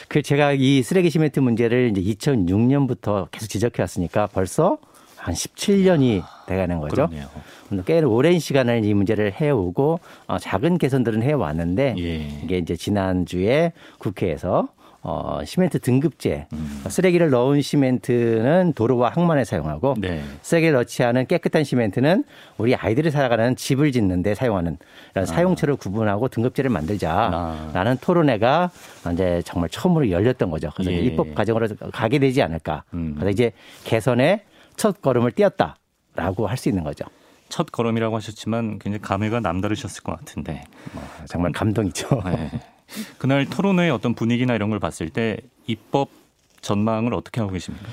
[0.08, 4.76] 그 제가 이 쓰레기 시멘트 문제를 이제 2006년부터 계속 지적해 왔으니까 벌써
[5.24, 7.08] 한 17년이 돼가는 거죠.
[7.08, 7.26] 그러네요.
[7.86, 12.16] 꽤 오랜 시간을 이 문제를 해오고 어, 작은 개선들은 해왔는데 예.
[12.44, 14.68] 이게 이제 지난 주에 국회에서
[15.00, 16.82] 어, 시멘트 등급제 음.
[16.88, 20.22] 쓰레기를 넣은 시멘트는 도로와 항만에 사용하고 네.
[20.42, 22.24] 쓰레기를 넣지 않은 깨끗한 시멘트는
[22.58, 24.76] 우리 아이들이 살아가는 집을 짓는데 사용하는
[25.14, 26.74] 이런 사용처를 구분하고 등급제를 아.
[26.74, 28.70] 만들자라는 토론회가
[29.14, 30.70] 이제 정말 처음으로 열렸던 거죠.
[30.74, 30.98] 그래서 예.
[30.98, 32.84] 입법 과정으로 가게 되지 않을까.
[32.92, 33.14] 음.
[33.14, 33.52] 그래서 이제
[33.84, 34.42] 개선의
[34.76, 37.04] 첫 걸음을 띄었다라고 할 수 있는 거죠.
[37.48, 40.64] 첫 걸음이라고 하셨지만 굉장히 감회가 남다르셨을 것 같은데
[41.28, 42.22] 정말 감동이죠.
[42.24, 42.50] 네.
[43.18, 46.08] 그날 토론회 어떤 분위기나 이런 걸 봤을 때 입법
[46.60, 47.86] 전망을 어떻게 하고 계십니까?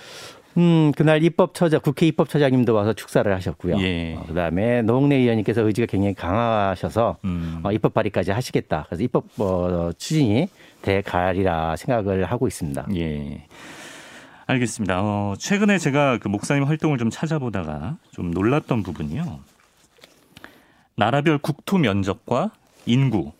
[0.58, 3.80] 음, 그날 입법처장, 국회 입법처장님도 와서 축사를 하셨고요.
[3.80, 4.16] 예.
[4.16, 7.62] 어, 그다음에 노웅래 의원님께서 의지가 굉장히 강하셔서 음.
[7.64, 8.86] 어, 입법 발의까지 하시겠다.
[8.90, 10.50] 그래서 입법 어, 추진이
[10.82, 12.88] 돼 가리라 생각을 하고 있습니다.
[12.96, 13.46] 예.
[14.52, 15.00] 알겠습니다.
[15.02, 19.40] 어, 최근에 제가 그 목사님 활동을 좀 찾아보다가 좀 놀랐던 부분이요.
[20.96, 22.52] 나라별 국토 면적과
[22.86, 23.32] 인구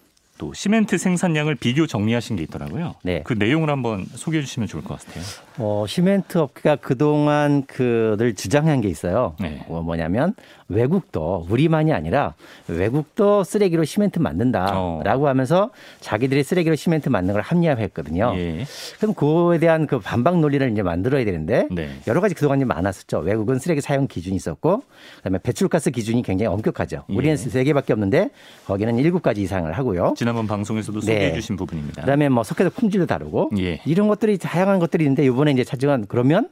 [0.42, 2.96] 또 시멘트 생산량을 비교 정리하신 게 있더라고요.
[3.04, 3.22] 네.
[3.24, 5.24] 그 내용을 한번 소개해 주시면 좋을 것 같아요.
[5.60, 9.36] 어, 시멘트 업계가 그동안 그늘 주장한 게 있어요.
[9.40, 9.64] 네.
[9.68, 10.34] 어, 뭐냐면
[10.68, 12.34] 외국도 우리만이 아니라
[12.68, 15.28] 외국도 쓰레기로 시멘트 만든다라고 어.
[15.28, 18.34] 하면서 자기들이 쓰레기로 시멘트 만드는 걸 합리화했거든요.
[18.38, 18.66] 예.
[18.98, 21.90] 그럼 그거에 대한 그 반박 논리를 이제 만들어야 되는데 네.
[22.08, 23.20] 여러 가지 그동안 많았었죠.
[23.20, 24.82] 외국은 쓰레기 사용 기준이 있었고
[25.18, 27.04] 그다음에 배출가스 기준이 굉장히 엄격하죠.
[27.10, 27.14] 예.
[27.14, 28.30] 우리는 세 개밖에 없는데
[28.66, 30.14] 거기는 일곱 가지 이상을 하고요.
[30.16, 31.06] 지난 번 방송에서도 네.
[31.06, 32.02] 소개해 주신 부분입니다.
[32.02, 33.82] 그다음에 뭐 석회도 품질도 다르고 예.
[33.86, 36.50] 이런 것들이 다양한 것들이 있는데 이번에 이제 찾은 그러면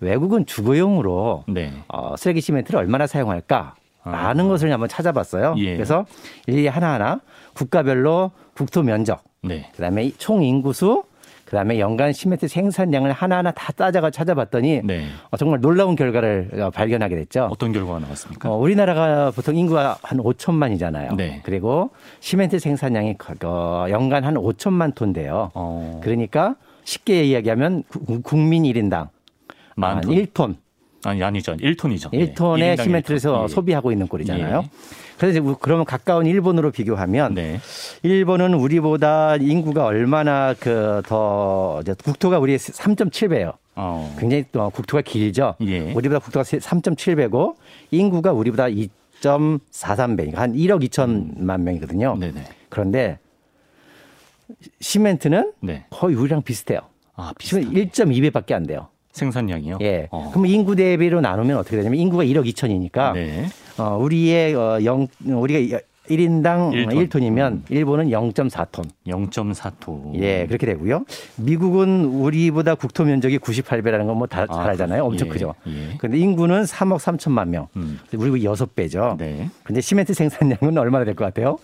[0.00, 1.72] 외국은 주거용으로 네.
[1.88, 3.74] 어, 쓰레기 시멘트를 얼마나 사용할까?
[4.04, 5.52] 라는 것을 한번 찾아봤어요.
[5.52, 5.54] 아.
[5.58, 5.74] 예.
[5.74, 6.06] 그래서
[6.46, 7.20] 일일이 하나하나
[7.54, 9.70] 국가별로 국토 면적, 네.
[9.76, 11.04] 그다음에 총 인구수,
[11.52, 15.04] 그다음에 연간 시멘트 생산량을 하나하나 다 따져가 찾아봤더니 네.
[15.30, 17.48] 어, 정말 놀라운 결과를 어, 발견하게 됐죠.
[17.52, 18.50] 어떤 결과가 나왔습니까?
[18.50, 21.14] 어, 우리나라가 보통 인구가 한 5천만이잖아요.
[21.14, 21.42] 네.
[21.44, 25.50] 그리고 시멘트 생산량이 어, 연간 한 5천만 톤대요.
[25.52, 29.08] 어, 그러니까 쉽게 이야기하면 구- 국민 1인당
[29.76, 30.14] 만한 톤.
[30.14, 30.56] 1톤,
[31.04, 31.54] 아니 아니죠.
[31.56, 32.12] 1톤이죠.
[32.14, 34.62] 1톤의 시멘트를 서 소비하고 있는 꼴이잖아요.
[34.64, 34.68] 예.
[35.18, 37.60] 그래서 이제 그러면 가까운 일본으로 비교하면 네.
[38.02, 43.54] 일본은 우리보다 인구가 얼마나 그 더 국토가 우리 3.7배예요.
[43.74, 44.14] 어.
[44.18, 45.54] 굉장히 또 국토가 길죠.
[45.62, 45.92] 예.
[45.92, 47.56] 우리보다 국토가 3.7배고
[47.90, 52.16] 인구가 우리보다 2.43배, 한 1억 2천만 명이거든요.
[52.18, 52.44] 네네.
[52.68, 53.18] 그런데
[54.80, 55.86] 시멘트는 네.
[55.90, 56.80] 거의 우리랑 비슷해요.
[57.16, 58.88] 아, 시멘트 1.2배밖에 안 돼요.
[59.12, 59.78] 생산량이요?
[59.82, 60.08] 예.
[60.10, 60.30] 어.
[60.30, 63.46] 그럼 인구 대비로 나누면 어떻게 되냐면 인구가 1억 2천이니까 네.
[63.78, 65.78] 어, 우리의 어, 영, 우리가
[66.10, 67.22] 1인당 일 톤.
[67.22, 68.84] 1톤이면 일본은 0.4톤.
[69.06, 70.14] 0.4톤.
[70.20, 71.04] 예, 그렇게 되고요.
[71.36, 75.04] 미국은 우리보다 국토 면적이 98배라는 건뭐다잘 아, 알잖아요.
[75.04, 75.54] 엄청 예, 크죠.
[75.68, 75.96] 예.
[75.98, 77.68] 근데 인구는 3억 3천만 명.
[77.76, 78.00] 음.
[78.14, 79.16] 우리 6배죠.
[79.18, 79.48] 네.
[79.62, 81.58] 근데 시멘트 생산량은 얼마나 될 것 같아요?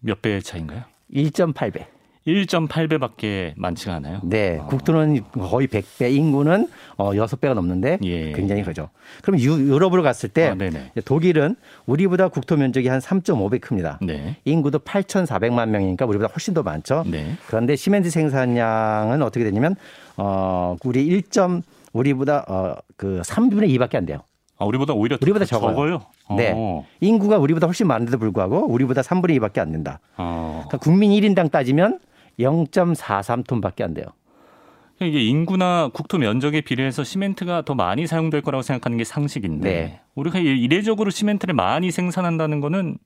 [0.00, 0.82] 몇배 차인가요?
[1.12, 1.84] 1.8배.
[2.28, 4.20] 1.8배밖에 많지가 않아요.
[4.22, 8.32] 네, 국토는 거의 100배, 인구는 어 6배가 넘는데 예.
[8.32, 8.90] 굉장히 크죠.
[9.22, 13.98] 그럼 유, 유럽으로 갔을 때 아, 독일은 우리보다 국토 면적이 한 3.5배 큽니다.
[14.02, 14.36] 네.
[14.44, 17.04] 인구도 8,400만 명이니까 우리보다 훨씬 더 많죠.
[17.06, 17.34] 네.
[17.46, 19.74] 그런데 시멘트 생산량은 어떻게 되냐면
[20.16, 21.22] 어 우리 1.
[21.92, 24.20] 우리보다 어그 3분의 2밖에 안 돼요.
[24.58, 26.02] 아, 우리보다 오히려 우리보다 더 적어요.
[26.36, 26.52] 네.
[26.54, 26.84] 어.
[27.00, 30.00] 인구가 우리보다 훨씬 많은데도 불구하고 우리보다 3분의 2밖에 안 된다.
[30.16, 30.64] 어.
[30.66, 32.00] 그러니까 국민 1인당 따지면
[32.38, 34.06] 0.43톤밖에 안 돼요.
[35.00, 40.00] 이게 인구나 국토 면적에 비례해서 시멘트가 더 많이 사용될 거라고 생각하는 게 상식인데 네.
[40.16, 42.98] 우리가 이례적으로 시멘트를 많이 생산한다는 거는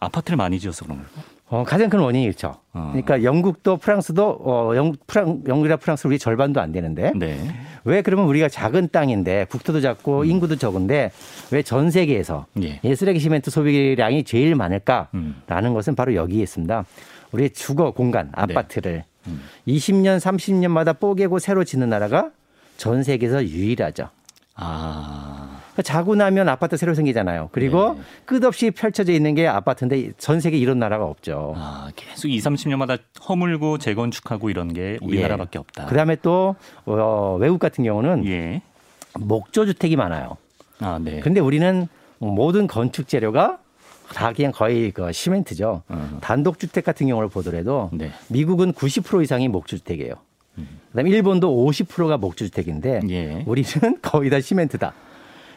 [0.00, 1.10] 아파트를 많이 지어서 그런 거예요.
[1.48, 2.56] 어, 가장 큰 원인이 있죠.
[2.72, 2.88] 어.
[2.92, 7.38] 그러니까 영국도 프랑스도 어, 영, 프랑, 영국이나 프랑스 우리 절반도 안 되는데 네.
[7.84, 11.12] 왜 그러면 우리가 작은 땅인데 국토도 작고 인구도 적은데
[11.50, 12.80] 왜 전 세계에서 예.
[12.82, 15.74] 이 쓰레기 시멘트 소비량이 제일 많을까라는 음.
[15.74, 16.84] 것은 바로 여기에 있습니다.
[17.32, 18.32] 우리의 주거 공간 네.
[18.34, 19.42] 아파트를 음.
[19.66, 22.30] 20년 30년마다 뽀개고 새로 짓는 나라가
[22.76, 24.08] 전 세계에서 유일하죠.
[24.54, 25.62] 아.
[25.72, 27.48] 그러니까 자고 나면 아파트 새로 생기잖아요.
[27.52, 28.02] 그리고 네.
[28.26, 31.54] 끝없이 펼쳐져 있는 게 아파트인데 전 세계 이런 나라가 없죠.
[31.56, 35.84] 아, 계속 2, 30년마다 허물고 재건축하고 이런 게 우리나라밖에 없다.
[35.84, 35.88] 예.
[35.88, 38.60] 그다음에 또 어, 외국 같은 경우는 예.
[39.18, 40.36] 목조 주택이 많아요.
[40.80, 41.20] 아, 네.
[41.20, 43.58] 근데 우리는 모든 건축 재료가
[44.14, 45.82] 다 그냥 거의 그 시멘트죠.
[45.88, 46.18] 어.
[46.20, 48.10] 단독 주택 같은 경우를 보더라도 네.
[48.28, 50.14] 미국은 90% 이상이 목조 주택이에요.
[50.90, 53.42] 그다음에 일본도 50%가 목조 주택인데 예.
[53.46, 54.92] 우리는 거의 다 시멘트다.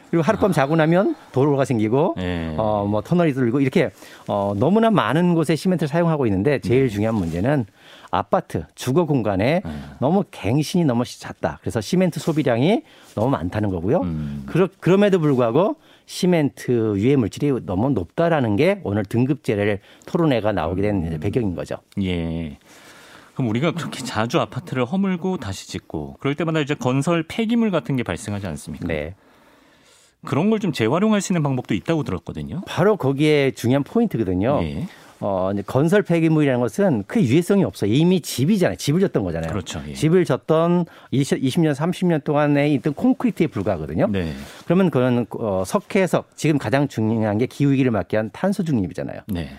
[0.09, 2.53] 그리고 하룻밤 자고 나면 도로가 생기고 예.
[2.57, 3.91] 어뭐 터널이 들고 이렇게
[4.27, 6.59] 어 너무나 많은 곳에 시멘트를 사용하고 있는데 네.
[6.59, 7.65] 제일 중요한 문제는
[8.11, 9.71] 아파트 주거 공간에 네.
[9.99, 11.57] 너무 갱신이 너무 잦다.
[11.59, 12.83] 그래서 시멘트 소비량이
[13.15, 14.01] 너무 많다는 거고요.
[14.01, 14.43] 음.
[14.45, 21.19] 그러, 그럼에도 불구하고 시멘트 유해 물질이 너무 높다라는 게 오늘 등급제를 토론회가 나오게 된 음.
[21.19, 21.77] 배경인 거죠.
[22.01, 22.57] 예.
[23.33, 28.03] 그럼 우리가 그렇게 자주 아파트를 허물고 다시 짓고 그럴 때마다 이제 건설 폐기물 같은 게
[28.03, 28.87] 발생하지 않습니까?
[28.87, 29.15] 네.
[30.23, 32.61] 그런 걸 좀 재활용할 수 있는 방법도 있다고 들었거든요.
[32.65, 34.59] 바로 거기에 중요한 포인트거든요.
[34.63, 34.87] 예.
[35.25, 37.91] 어, 건설 폐기물이라는 것은 그 유해성이 없어요.
[37.91, 38.77] 이미 집이잖아요.
[38.77, 39.49] 집을 졌던 거잖아요.
[39.49, 39.81] 그렇죠.
[39.87, 39.93] 예.
[39.93, 44.07] 집을 졌던 20, 20 년, 30년 동안에 있던 콘크리트에 불과하거든요.
[44.11, 44.33] 네.
[44.65, 49.21] 그러면 그건 어, 석회석 지금 가장 중요한 게 기후 위기를 막기 위한 탄소 중립이잖아요.
[49.27, 49.49] 네.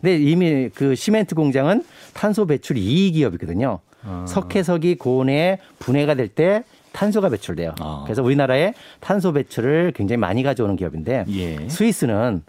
[0.00, 3.80] 근데 이미 그 시멘트 공장은 탄소 배출 2위 기업이거든요.
[4.02, 4.24] 아.
[4.26, 7.74] 석회석이 고온에 분해가 될 때 탄소가 배출돼요.
[7.78, 8.02] 아.
[8.04, 11.68] 그래서 우리나라에 탄소 배출을 굉장히 많이 가져오는 기업인데 예.
[11.68, 12.42] 스위스는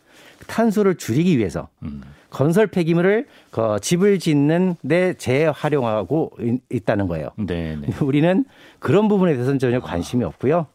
[0.47, 2.01] 탄소를 줄이기 위해서 음.
[2.31, 6.31] 건설 폐기물을 그 집을 짓는 데 재활용하고
[6.69, 7.29] 있다는 거예요.
[7.35, 7.87] 네, 네.
[8.01, 8.45] 우리는
[8.79, 10.65] 그런 부분에 대해서는 전혀 관심이 없고요.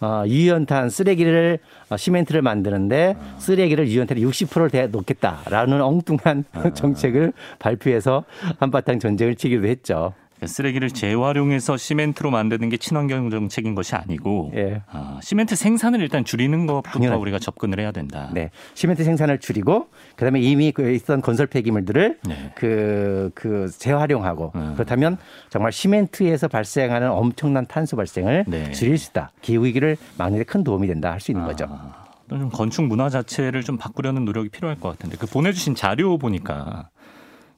[0.00, 1.58] 어, 유연탄 쓰레기를
[1.90, 8.24] 어, 시멘트를 만드는데 쓰레기를 유연탄에 60%를 놓겠다라는 엉뚱한 정책을 발표해서
[8.58, 10.12] 한바탕 전쟁을 치기도 했죠.
[10.46, 14.82] 쓰레기를 재활용해서 시멘트로 만드는 게 친환경 정책인 것이 아니고 예.
[14.90, 17.20] 아, 시멘트 생산을 일단 줄이는 것부터 당연하죠.
[17.20, 18.30] 우리가 접근을 해야 된다.
[18.32, 18.50] 네.
[18.74, 22.52] 시멘트 생산을 줄이고 그다음에 이미 그 있던 건설 폐기물들을 네.
[22.54, 24.72] 그, 그 재활용하고 음.
[24.74, 25.18] 그렇다면
[25.50, 28.70] 정말 시멘트에서 발생하는 엄청난 탄소 발생을 네.
[28.72, 29.32] 줄일 수 있다.
[29.40, 31.66] 기후 위기를 막는 데 큰 도움이 된다 할 수 있는 거죠.
[31.70, 36.88] 아, 좀 건축 문화 자체를 좀 바꾸려는 노력이 필요할 것 같은데 그 보내주신 자료 보니까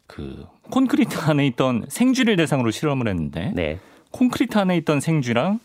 [0.06, 3.78] 그 콘크리트 안에 있던 생쥐를 대상으로 실험을 했는데 네.
[4.10, 5.60] 콘크리트 안에 있던 생쥐랑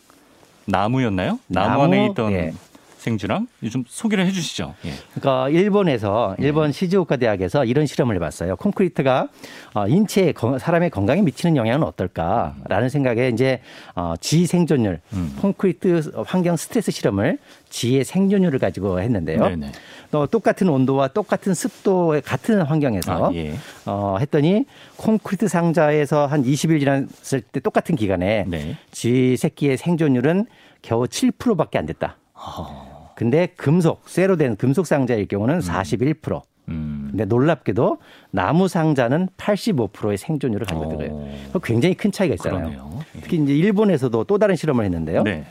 [0.65, 1.39] 나무였나요?
[1.47, 2.53] 나무, 나무, 안에 있던 예.
[2.99, 4.75] 생쥐랑 좀 소개를 해주시죠.
[4.85, 4.91] 예.
[5.15, 8.55] 그러니까 일본에서 일본 시즈오카 대학에서 이런 실험을 해봤어요.
[8.57, 9.29] 콘크리트가
[9.73, 13.61] 어, 인체에 건- 사람의 건강에 미치는 영향은 어떨까라는 생각에 이제
[13.95, 15.35] 어, 쥐 생존율, 음.
[15.41, 17.37] 콘크리트 환경 스트레스 실험을
[17.69, 19.39] 쥐의 생존율을 가지고 했는데요.
[19.49, 19.71] 네네.
[20.11, 23.53] 또 똑같은 온도와 똑같은 습도의 같은 환경에서 아, 예.
[23.85, 24.65] 어, 했더니
[24.97, 28.75] 콘크리트 상자에서 한 20일 지났을 때 똑같은 기간에 네.
[28.91, 30.47] 쥐 새끼의 생존율은
[30.81, 32.17] 겨우 7%밖에 안 됐다.
[32.33, 32.85] 아,
[33.19, 36.41] 근데 금속, 쇠로 된 금속 상자일 경우는 41%.
[36.69, 37.07] 음.
[37.09, 37.97] 근데 놀랍게도
[38.31, 41.27] 나무 상자는 85%의 생존율을 가지고 거예요.
[41.51, 41.59] 어.
[41.61, 42.69] 굉장히 큰 차이가 있잖아요.
[42.69, 42.99] 그러네요.
[43.17, 43.19] 예.
[43.19, 45.23] 특히 이제 일본에서도 또 다른 실험을 했는데요.
[45.23, 45.45] 네.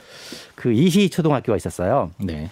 [0.54, 2.10] 그 이시 초등학교가 있었어요.
[2.24, 2.48] 네.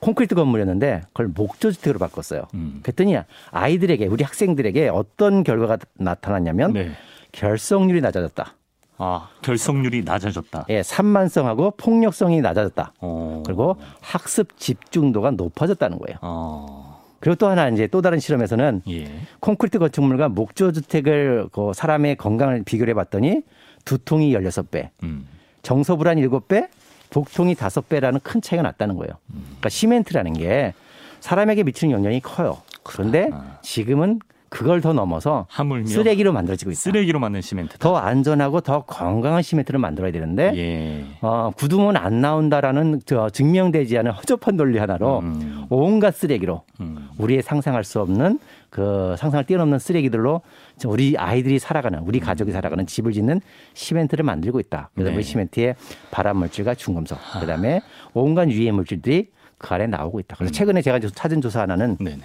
[0.00, 2.42] 콘크리트 건물이었는데 그걸 목조주택으로 바꿨어요.
[2.54, 2.80] 음.
[2.82, 3.16] 그랬더니
[3.52, 6.90] 아이들에게 우리 학생들에게 어떤 결과가 나타났냐면 네.
[7.30, 8.52] 결석률이 낮아졌다.
[8.98, 10.66] 아, 결석률이 낮아졌다.
[10.70, 12.92] 예, 산만성하고 폭력성이 낮아졌다.
[13.00, 13.42] 어.
[13.44, 16.18] 그리고 학습 집중도가 높아졌다는 거예요.
[16.22, 17.04] 어.
[17.20, 19.10] 그리고 또 하나 이제 또 다른 실험에서는 예.
[19.40, 23.42] 콘크리트 건축물과 목조 주택을 그 사람의 건강을 비교해 봤더니
[23.84, 25.26] 두통이 16배, 음.
[25.62, 26.68] 정서 불안 7배,
[27.10, 29.12] 복통이 5배라는 큰 차이가 났다는 거예요.
[29.28, 30.74] 그러니까 시멘트라는 게
[31.20, 32.62] 사람에게 미치는 영향이 커요.
[32.82, 33.58] 그런데 아.
[33.62, 34.20] 지금은
[34.56, 36.78] 그걸 더 넘어서 하물며 쓰레기로 만들어지고 있다.
[36.78, 37.76] 쓰레기로 만든 시멘트.
[37.76, 41.04] 더 안전하고 더 건강한 시멘트를 만들어야 되는데 예.
[41.20, 45.66] 어, 굳으면 안 나온다라는 저 증명되지 않은 허접한 논리 하나로 음.
[45.68, 47.10] 온갖 쓰레기로 음.
[47.18, 48.38] 우리의 상상할 수 없는
[48.70, 50.40] 그 상상을 뛰어넘는 쓰레기들로
[50.78, 53.42] 저 우리 아이들이 살아가는 우리 가족이 살아가는 집을 짓는
[53.74, 54.88] 시멘트를 만들고 있다.
[54.94, 55.16] 그래서 네.
[55.16, 55.74] 그 시멘트에
[56.10, 57.82] 발암 물질과 중금속, 그다음에
[58.14, 60.36] 온갖 유해 물질들이 그 안에 나오고 있다.
[60.36, 62.22] 그래서 최근에 제가 찾은 조사 하나는 네네.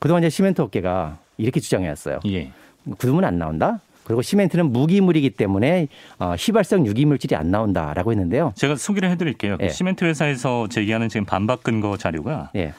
[0.00, 2.20] 그동안 이제 시멘트 업계가 이렇게 주장해 왔어요.
[2.26, 2.50] 예.
[2.98, 3.80] 구두문 안 나온다.
[4.04, 8.52] 그리고 시멘트는 무기물이기 때문에 어, 휘발성 유기물질이 안 나온다라고 했는데요.
[8.54, 9.58] 제가 소개를 해드릴게요.
[9.58, 9.68] 그 예.
[9.68, 12.72] 시멘트 회사에서 제기하는 지금 반박 근거 자료가 예.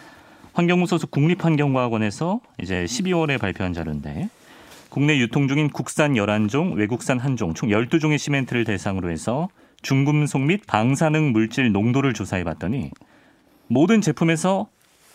[0.54, 4.30] 환경부 소속 국립환경과학원에서 이제 12월에 발표한 자료인데
[4.90, 9.50] 국내 유통 중인 국산 11종, 외국산 1종, 총 12종의 시멘트를 대상으로 해서
[9.82, 12.92] 중금속 및 방사능 물질 농도를 조사해 봤더니
[13.68, 14.68] 모든 제품에서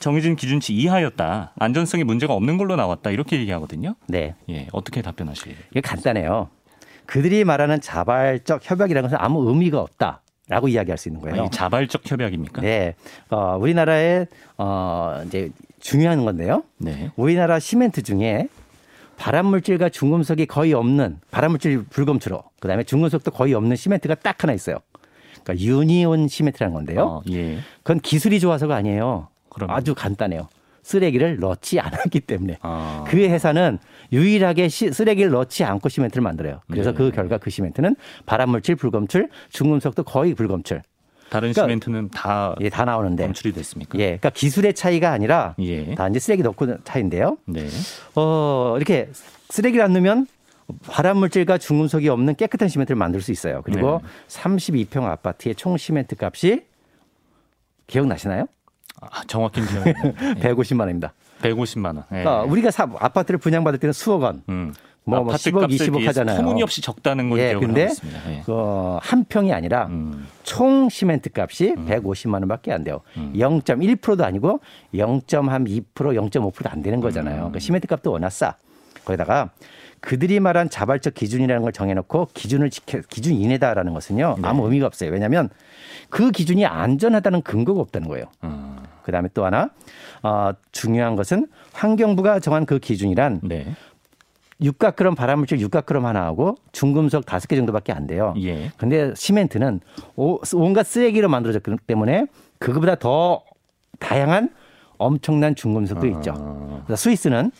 [0.02, 1.52] 정해진 기준치 이하였다.
[1.56, 3.10] 안전성에 문제가 없는 걸로 나왔다.
[3.10, 3.94] 이렇게 얘기하거든요.
[4.08, 4.34] 네.
[4.50, 5.56] 예, 어떻게 답변하실래요?
[5.70, 6.48] 이게 간단해요.
[7.06, 11.42] 그들이 말하는 자발적 협약이라는 것은 아무 의미가 없다 라고 이야기할 수 있는 거예요.
[11.42, 12.62] 아니, 자발적 협약입니까?
[12.62, 12.96] 네.
[13.30, 14.26] 어, 우리나라의
[14.58, 16.64] 어, 이제 중요한 건데요.
[16.78, 17.10] 네.
[17.14, 18.48] 우리나라 시멘트 중에
[19.18, 24.78] 발암물질과 중금속이 거의 없는 발암물질 불검출로 그다음에 중금속도 거의 없는 시멘트가 딱 하나 있어요.
[25.44, 27.02] 그러니까 유니온 시멘트라는 건데요.
[27.02, 27.58] 어, 예.
[27.84, 29.28] 그건 기술이 좋아서가 아니에요.
[29.52, 29.76] 그러면?
[29.76, 30.48] 아주 간단해요.
[30.82, 32.58] 쓰레기를 넣지 않았기 때문에.
[32.62, 33.04] 아.
[33.06, 33.78] 그 회사는
[34.12, 36.60] 유일하게 시- 쓰레기를 넣지 않고 시멘트를 만들어요.
[36.68, 36.96] 그래서 네.
[36.98, 37.94] 그 결과 그 시멘트는
[38.26, 40.82] 발암물질 불검출, 중금속도 거의 불검출.
[41.30, 43.24] 다른 그러니까 시멘트는 다 예, 다 나오는데.
[43.24, 43.96] 검출이 됐습니까?
[44.00, 45.94] 예, 그러니까 기술의 차이가 아니라 예.
[45.94, 47.38] 다 이제 쓰레기 넣고 차이인데요.
[47.46, 47.68] 네.
[48.16, 49.08] 어, 이렇게
[49.48, 50.26] 쓰레기를 안 넣으면
[50.88, 53.62] 발암물질과 중금속이 없는 깨끗한 시멘트를 만들 수 있어요.
[53.62, 54.08] 그리고 네.
[54.28, 56.64] 32평 아파트의 총 시멘트 값이
[57.86, 58.46] 기억나시나요?
[59.10, 59.92] 아, 정확히 기억이
[60.40, 61.12] 150만 원입니다.
[61.42, 61.96] 150만 원.
[62.12, 62.22] 예.
[62.22, 64.42] 그러니까 우리가 사, 아파트를 분양받을 때는 수억 원.
[64.48, 64.72] 음.
[65.04, 66.36] 뭐, 뭐 아파트 10억, 값에 20억 비해서 하잖아요.
[66.36, 67.88] 터무니없이 적다는 걸 예, 근데.
[68.28, 68.42] 예.
[68.46, 70.28] 그한 평이 아니라 음.
[70.44, 73.00] 총 시멘트 값이 150만 원밖에 안 돼요.
[73.16, 74.60] 0.1%도 아니고
[74.94, 77.36] 0.2%, 0.5%도 안 되는 거잖아요.
[77.36, 78.54] 그러니까 시멘트 값도 워낙 싸.
[79.04, 79.50] 거기다가
[79.98, 85.10] 그들이 말한 자발적 기준이라는 걸 정해놓고 기준을 지켜 기준 이내다라는 것은요 아무 의미가 없어요.
[85.10, 85.48] 왜냐하면
[86.10, 88.26] 그 기준이 안전하다는 근거가 없다는 거예요.
[88.44, 88.76] 음.
[89.02, 89.70] 그다음에 또 하나
[90.22, 93.66] 어, 중요한 것은 환경부가 정한 그 기준이란 네.
[94.60, 98.34] 육각그럼 발암물질 육각그럼 하나하고 중금속 다섯 개 정도밖에 안 돼요.
[98.40, 98.70] 예.
[98.76, 99.80] 근데 시멘트는
[100.16, 102.26] 오- 온갖 쓰레기로 만들어졌기 때문에
[102.58, 103.42] 그거보다 더
[103.98, 104.50] 다양한
[104.98, 106.34] 엄청난 중금속도 있죠.
[106.36, 106.82] 아.
[106.86, 107.50] 그래서 스위스는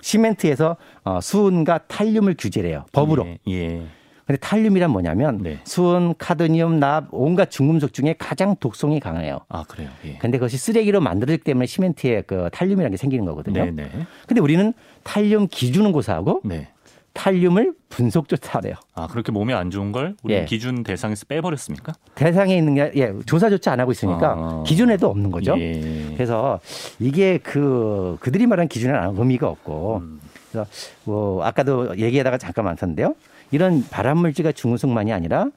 [0.00, 2.84] 시멘트에서 어, 수은과 탈륨을 규제해요.
[2.92, 3.26] 법으로.
[3.26, 3.38] 예.
[3.48, 3.86] 예.
[4.28, 5.58] 근데 탈륨이란 뭐냐면 네.
[5.64, 9.38] 수은, 카드뮴, 납, 온갖 중금속 중에 가장 독성이 강해요.
[9.48, 9.88] 아 그래요.
[10.04, 10.18] 예.
[10.18, 13.64] 근데 그것이 쓰레기로 만들어지기 때문에 시멘트에 그 탈륨이라는 게 생기는 거거든요.
[13.64, 13.90] 네, 네.
[14.26, 16.68] 근데 우리는 탈륨 기준은 고사하고 네.
[17.14, 18.74] 탈륨을 분석조차 하래요.
[18.94, 20.44] 아 그렇게 몸에 안 좋은 걸 우리 예.
[20.44, 21.94] 기준 대상에서 빼버렸습니까?
[22.14, 24.62] 대상에 있는 게 예, 조사조차 안 하고 있으니까 아.
[24.66, 25.58] 기준에도 없는 거죠.
[25.58, 26.12] 예.
[26.12, 26.60] 그래서
[27.00, 30.20] 이게 그 그들이 말한 기준에는 의미가 없고 음.
[30.52, 30.68] 그래서
[31.04, 33.14] 뭐 아까도 얘기하다가 잠깐 많던데요.
[33.50, 35.50] 이런 발암 물질과 중금속만이 아니라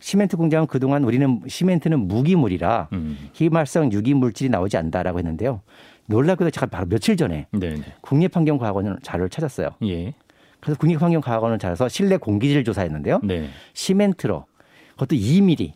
[0.00, 3.30] 시멘트 공장은 그동안 우리는 시멘트는 무기물이라 음.
[3.32, 5.62] 희말성 유기 물질이 나오지 않다라고 했는데요.
[6.06, 7.82] 놀랍게도 제가 바로 며칠 전에 네, 네.
[8.02, 9.70] 국립환경과학원 자료를 찾았어요.
[9.84, 10.14] 예.
[10.60, 13.20] 그래서 국립환경과학원을 찾아서 실내 공기질을 조사했는데요.
[13.22, 13.48] 네.
[13.72, 14.44] 시멘트로
[14.92, 15.72] 그것도 2mm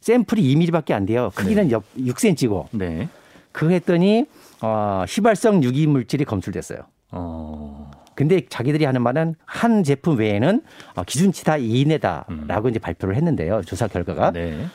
[0.00, 1.30] 샘플이 2mm밖에 안 돼요.
[1.34, 3.08] 크기는 역 6cm고 네.
[3.52, 4.26] 그거 했더니
[4.60, 6.80] 어, 휘발성 유기 물질이 검출됐어요.
[7.12, 7.90] 어.
[8.14, 10.62] 근데 자기들이 하는 말은 한 제품 외에는
[10.94, 13.62] 어, 기준치 다 이내다라고 이제 발표를 했는데요.
[13.62, 14.66] 조사 결과가 네.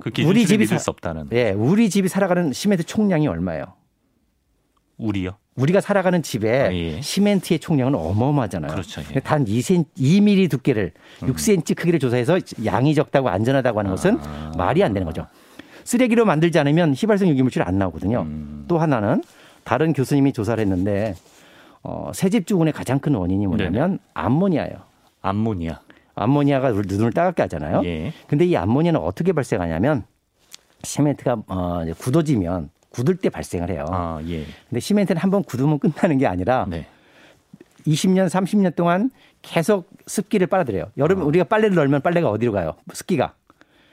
[0.00, 1.28] 그 우리 집이 사- 수 없다는.
[1.32, 3.74] 예, 우리 집이 살아가는 시멘트 총량이 얼마예요?
[4.96, 5.36] 우리요.
[5.56, 7.00] 우리가 살아가는 집에 아, 예.
[7.00, 8.70] 시멘트의 총량은 어마어마하잖아요.
[8.72, 9.16] 그렇죠, 예.
[9.16, 9.20] 음.
[9.22, 14.52] 단 2cm, 2mm 두께를 6cm 크기를 조사해서 양이 적다고 안전하다고 하는 것은 아.
[14.56, 15.26] 말이 안 되는 거죠.
[15.84, 18.22] 쓰레기로 만들지 않으면 휘발성 유기물질 안 나오거든요.
[18.22, 18.64] 음.
[18.68, 19.22] 또 하나는
[19.64, 21.14] 다른 교수님이 조사를 했는데
[21.82, 24.76] 어, 새집 주군의 가장 큰 원인이 뭐냐면 암모니아예요.
[25.22, 25.80] 암모니아.
[26.14, 27.82] 암모니아가 눈을 따갑게 하잖아요.
[27.84, 28.12] 예.
[28.26, 30.04] 근데 이 암모니아는 어떻게 발생하냐면
[30.82, 33.84] 시멘트가 어, 굳어지면 굳을 때 발생을 해요.
[33.88, 34.44] 아 예.
[34.68, 36.86] 근데 시멘트는 한 번 굳으면 끝나는 게 아니라 네.
[37.86, 39.10] 20년, 30년 동안
[39.40, 40.86] 계속 습기를 빨아들여요.
[40.98, 42.74] 여러분 우리가 빨래를 널면 빨래가 어디로 가요?
[42.92, 43.34] 습기가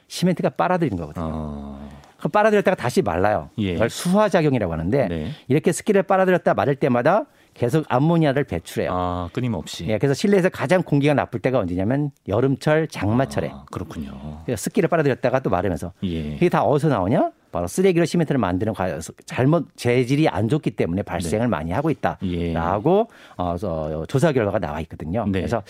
[0.10, 1.26] 시멘트가 빨아들이는 거거든요.
[1.30, 1.90] 어.
[2.18, 3.50] 그 빨아들였다가 다시 말라요.
[3.60, 3.74] 예.
[3.74, 5.32] 그걸 수화 작용이라고 하는데 네.
[5.48, 7.26] 이렇게 습기를 빨아들였다 말을 때마다
[7.58, 8.90] 계속 암모니아를 배출해요.
[8.94, 9.86] 아 끊임없이.
[9.88, 14.44] 예, 그래서 실내에서 가장 공기가 나쁠 때가 언제냐면 여름철, 장마철에 아, 그렇군요.
[14.56, 16.08] 습기를 빨아들였다가 또 마르면서 예.
[16.36, 17.32] 이게 다 어디서 나오냐?
[17.52, 21.96] 바로 쓰레기로 시멘트를 만드는 과정에서 잘못 재질이 안 좋기 때문에 발생을 많이 하고 네.
[22.24, 22.52] 예.
[22.52, 25.24] 있다라고 어, 어, 조사 결과가 나와 있거든요.
[25.26, 25.40] 네.
[25.40, 25.64] 그래서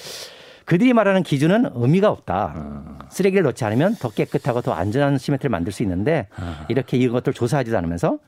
[0.66, 2.54] 그들이 말하는 기준은 의미가 없다.
[2.58, 3.00] 아.
[3.10, 6.66] 쓰레기를 넣지 않으면 더 깨끗하고 더 안전한 시멘트를 만들 수 있는데 아.
[6.68, 8.20] 이렇게 이런 것들 조사하지도 않으면서 허-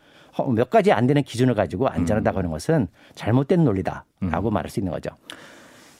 [0.48, 4.54] 몇 가지 안 되는 기준을 가지고 안전하다고 하는 것은 잘못된 논리다라고 음.
[4.54, 5.10] 말할 수 있는 거죠.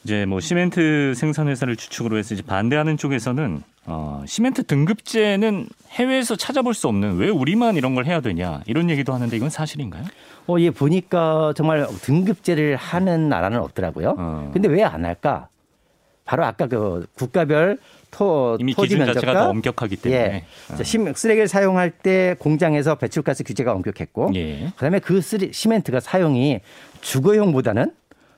[0.06, 6.74] 이제 뭐 시멘트 생산 회사를 주축으로 해서 이제 반대하는 쪽에서는 어, 시멘트 등급제는 해외에서 찾아볼
[6.74, 10.04] 수 없는 왜 우리만 이런 걸 해야 되냐 이런 얘기도 하는데 이건 사실인가요?
[10.48, 14.16] 어, 예, 보니까 정말 등급제를 하는 나라는 없더라고요.
[14.18, 14.52] 어.
[14.54, 15.50] 근데 왜 안 할까?
[16.30, 17.80] 바로 아까 그 국가별
[18.12, 20.46] 토, 이미 토지 기준 자체가 면적과 더 엄격하기 때문에.
[20.72, 20.76] 예.
[20.76, 24.68] 자, 심- 쓰레기를 사용할 때 공장에서 배출가스 규제가 엄격했고 예.
[24.76, 26.60] 그다음에 그 쓰리, 시멘트가 사용이
[27.02, 27.94] 주거용보다는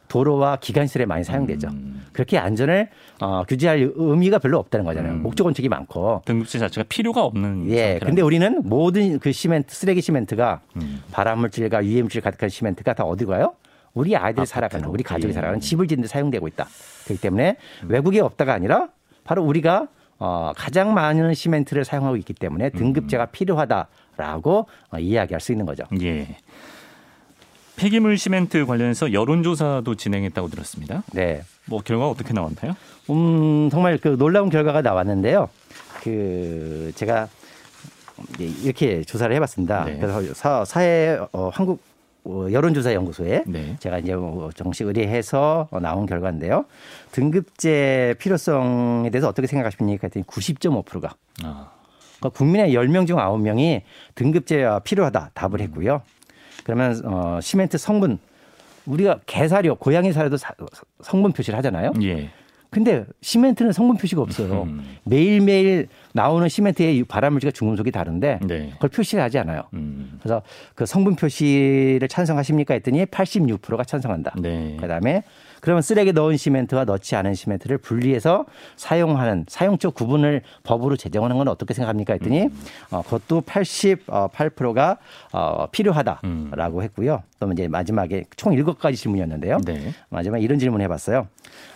[0.07, 1.67] 도로와 기간시설에 많이 사용되죠.
[1.67, 2.05] 음.
[2.13, 2.87] 그렇게 안전을
[3.19, 5.11] 어, 규제할 의미가 별로 없다는 거잖아요.
[5.15, 5.23] 음.
[5.23, 6.21] 목적 원칙이 많고.
[6.23, 7.99] 등급제 자체가 필요가 없는 예.
[8.01, 11.01] 근데 우리는 모든 그 시멘트, 쓰레기 시멘트가 음.
[11.11, 13.53] 발암물질과 유해물질 가득한 시멘트가 다 어디 가요?
[13.93, 14.45] 우리 아이들이.
[14.45, 15.33] 살아가는, 우리 가족이 예.
[15.33, 16.65] 살아가는 집을 짓는 데 사용되고 있다.
[17.11, 17.57] 그렇기 때문에
[17.87, 18.89] 외국에 없다가 아니라
[19.23, 19.87] 바로 우리가
[20.19, 25.83] 어, 가장 많은 시멘트를 사용하고 있기 때문에 등급제가 필요하다라고 어, 이야기할 수 있는 거죠.
[26.01, 26.37] 예.
[27.75, 31.03] 폐기물 시멘트 관련해서 여론조사도 진행했다고 들었습니다.
[31.13, 31.41] 네.
[31.65, 32.75] 뭐 결과 가 어떻게 나왔나요?
[33.09, 35.49] 음, 정말 그 놀라운 결과가 나왔는데요.
[36.03, 37.27] 그 제가
[38.37, 39.85] 이렇게 조사를 해봤습니다.
[39.85, 39.97] 네.
[39.97, 41.90] 그래서 사, 사회 어, 한국 어,
[42.25, 43.75] 여론조사 연구소에 네.
[43.79, 46.65] 제가 이제 뭐 정식 의뢰해서 어, 나온 결과인데요.
[47.11, 50.01] 등급제 필요성에 대해서 어떻게 생각하십니까?
[50.07, 51.71] 했더니 90.5%가 아,
[52.19, 53.81] 그러니까 국민의 10명 중 9명이
[54.15, 56.01] 등급제가 필요하다 답을 했고요.
[56.63, 58.19] 그러면 어, 시멘트 성분
[58.85, 60.53] 우리가 개사료, 고양이 사료도 사-
[61.01, 61.91] 성분 표시를 하잖아요.
[62.03, 62.29] 예.
[62.71, 64.63] 근데 시멘트는 성분 표시가 없어요.
[64.63, 64.81] 음.
[65.03, 68.69] 매일매일 나오는 시멘트의 발암물질과 중금속이 다른데 네.
[68.75, 69.63] 그걸 표시를 하지 않아요.
[69.73, 70.17] 음.
[70.21, 70.41] 그래서
[70.73, 74.35] 그 성분 표시를 찬성하십니까 했더니 86%가 찬성한다.
[74.41, 74.77] 네.
[74.79, 75.23] 그다음에
[75.61, 78.45] 그러면 쓰레기 넣은 시멘트와 넣지 않은 시멘트를 분리해서
[78.75, 82.59] 사용하는 사용처 구분을 법으로 제정하는 건 어떻게 생각합니까 했더니 음.
[82.89, 84.97] 어, 그것도 88%가
[85.31, 87.23] 어, 필요하다라고 했고요.
[87.39, 89.59] 또 이제 마지막에 총 7가지 질문이었는데요.
[89.65, 89.93] 네.
[90.09, 91.27] 마지막에 이런 질문 해봤어요.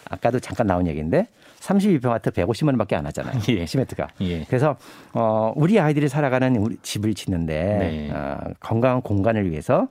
[0.09, 1.27] 아까도 잠깐 나온 얘기인데
[1.59, 3.39] 32평아트 150만 원밖에 안 하잖아요.
[3.49, 3.65] 예.
[3.65, 4.07] 시멘트가.
[4.21, 4.43] 예.
[4.45, 4.77] 그래서
[5.13, 8.11] 어 우리 아이들이 살아가는 우리 집을 짓는데 네.
[8.11, 9.87] 어, 건강한 공간을 위해서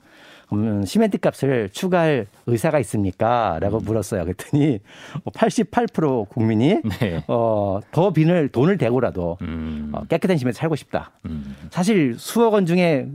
[0.53, 4.23] 음, 시멘트 값을 추가할 의사가 있습니까?라고 물었어요.
[4.23, 4.79] 그랬더니
[5.25, 7.23] 88% 국민이 네.
[7.27, 9.91] 어, 더 빈을 돈을 대고라도 음.
[9.93, 11.11] 어, 깨끗한 집에 살고 싶다.
[11.25, 11.55] 음.
[11.69, 13.07] 사실 수억 원 중에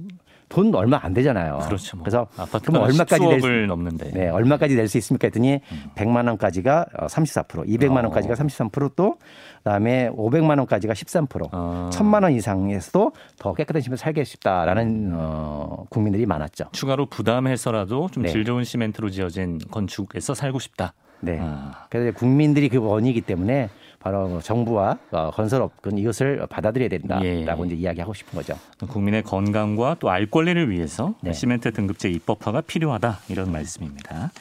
[0.50, 1.60] 돈 얼마 안 되잖아요.
[1.64, 1.96] 그렇죠.
[1.96, 2.04] 뭐.
[2.04, 2.26] 그래서
[2.64, 4.10] 그럼 얼마까지 낼 수, 넘는데.
[4.10, 5.84] 네, 얼마까지 낼 수 있습니까 했더니 음.
[5.94, 8.02] 100만 원까지가 34%, 200만 어.
[8.08, 9.14] 원까지가 33%또
[9.58, 11.90] 그다음에 500만 원까지가 13%, 어.
[11.92, 16.64] 1000만 원 이상에서도 더 깨끗한 시멘트 살게 싶다라는 어, 국민들이 많았죠.
[16.72, 18.30] 추가로 부담해서라도 좀 네.
[18.30, 20.94] 질 좋은 시멘트로 지어진 건축에서 살고 싶다.
[21.20, 21.38] 네.
[21.40, 21.86] 아.
[21.90, 23.68] 그래서 국민들이 그 원이기 때문에
[24.00, 27.66] 바로 정부와 어, 건설업은 이것을 받아들여야 된다라고 예.
[27.68, 28.58] 이제 이야기하고 싶은 거죠.
[28.88, 31.32] 국민의 건강과 또 알 권리를 위해서 네.
[31.32, 34.32] 시멘트 등급제 입법화가 필요하다 이런 말씀입니다.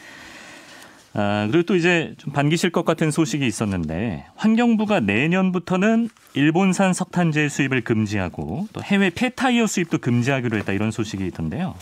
[1.13, 7.81] 아, 그리고 또 이제 좀 반기실 것 같은 소식이 있었는데 환경부가 내년부터는 일본산 석탄재 수입을
[7.81, 11.75] 금지하고 또 해외 폐타이어 수입도 금지하기로 했다 이런 소식이 있던데요.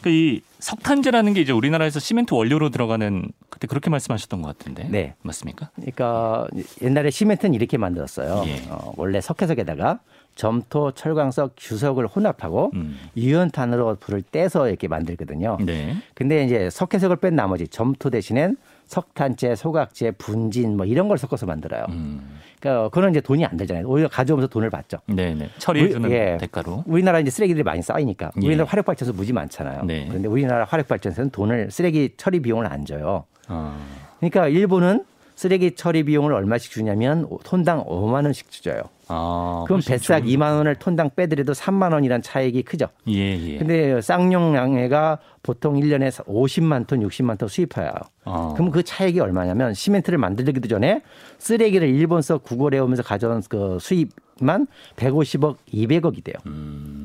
[0.00, 5.14] 그러니까 이 석탄재라는 게 이제 우리나라에서 시멘트 원료로 들어가는 그때 그렇게 말씀하셨던 것 같은데 네.
[5.22, 5.70] 맞습니까?
[5.76, 6.46] 그러니까
[6.82, 8.44] 옛날에 시멘트는 이렇게 만들었어요.
[8.46, 8.62] 예.
[8.70, 10.00] 어, 원래 석회석에다가
[10.34, 12.96] 점토, 철광석, 규석을 혼합하고 음.
[13.16, 15.58] 유연탄으로 불을 떼서 이렇게 만들거든요.
[15.60, 15.96] 네.
[16.14, 21.86] 근데 이제 석회석을 뺀 나머지 점토 대신엔 석탄재, 소각재, 분진 뭐 이런 걸 섞어서 만들어요.
[21.88, 22.38] 음.
[22.60, 23.86] 그러니까 그건 이제 돈이 안 들잖아요.
[23.86, 24.98] 오히려 가져오면서 돈을 받죠.
[25.06, 25.50] 네네.
[25.58, 26.36] 처리해주는 우리- 예.
[26.40, 26.84] 대가로.
[26.86, 28.46] 우리나라 이제 쓰레기들이 많이 쌓이니까 예.
[28.46, 29.84] 우리나라 화력발전소 무지 많잖아요.
[29.84, 30.06] 네.
[30.08, 33.24] 그런데 우리나라 화력발전소는 돈을 쓰레기 처리 비용을 안 줘요.
[33.48, 33.76] 어.
[34.18, 35.04] 그러니까 일본은
[35.36, 38.82] 쓰레기 처리 비용을 얼마씩 주냐면 톤당 5만 원씩 주줘요.
[39.08, 42.86] 아, 그럼 뱃삭 좋은- 2만 원을 톤당 빼더라도 3만 원이란 차익이 크죠.
[43.08, 43.58] 예, 예.
[43.58, 47.90] 근데 쌍용 양해가 보통 1년에 50만 톤, 60만 톤 수입해요.
[48.24, 48.52] 어.
[48.56, 51.02] 그럼 그 차익이 얼마냐면 시멘트를 만들기도 전에
[51.38, 56.36] 쓰레기를 일본서 구걸해 오면서 가져온 그 수입만 150억, 200억이 돼요.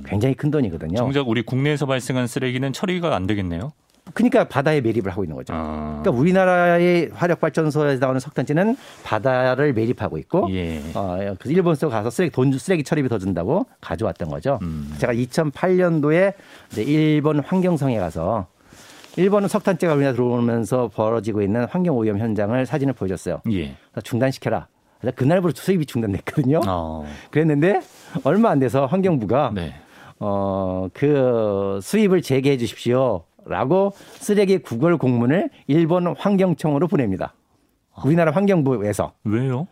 [0.06, 0.94] 굉장히 큰 돈이거든요.
[0.94, 0.96] 음.
[0.96, 3.72] 정작 우리 국내에서 발생한 쓰레기는 처리가 안 되겠네요.
[4.14, 5.54] 그러니까 바다에 매립을 하고 있는 거죠.
[5.56, 6.00] 아.
[6.02, 10.82] 그러니까 우리나라의 화력발전소에서 나오는 석탄재는 바다를 매립하고 있고 예.
[10.94, 14.60] 어, 그래서 일본서 가서 쓰레기 돈 쓰레기 처리비 더 준다고 가져왔던 거죠.
[14.62, 14.94] 음.
[14.98, 16.34] 제가 2008년도에
[16.78, 18.48] 일본 환경성에 가서
[19.16, 23.42] 일본은 석탄재가 우리나라 들어오면서 벌어지고 있는 환경 오염 현장을 사진을 보여줬어요.
[23.52, 23.76] 예.
[24.04, 24.68] 중단시켜라.
[25.16, 26.62] 그날부터 수입이 중단됐거든요.
[26.68, 27.06] 어.
[27.30, 27.82] 그랬는데
[28.24, 29.76] 얼마 안 돼서 환경부가 네.
[30.20, 33.24] 어, 그 수입을 재개해 주십시오.
[33.46, 37.34] 라고 쓰레기 구걸 공문을 일본 환경청으로 보냅니다.
[38.04, 39.68] 우리나라 환경부에서 왜요?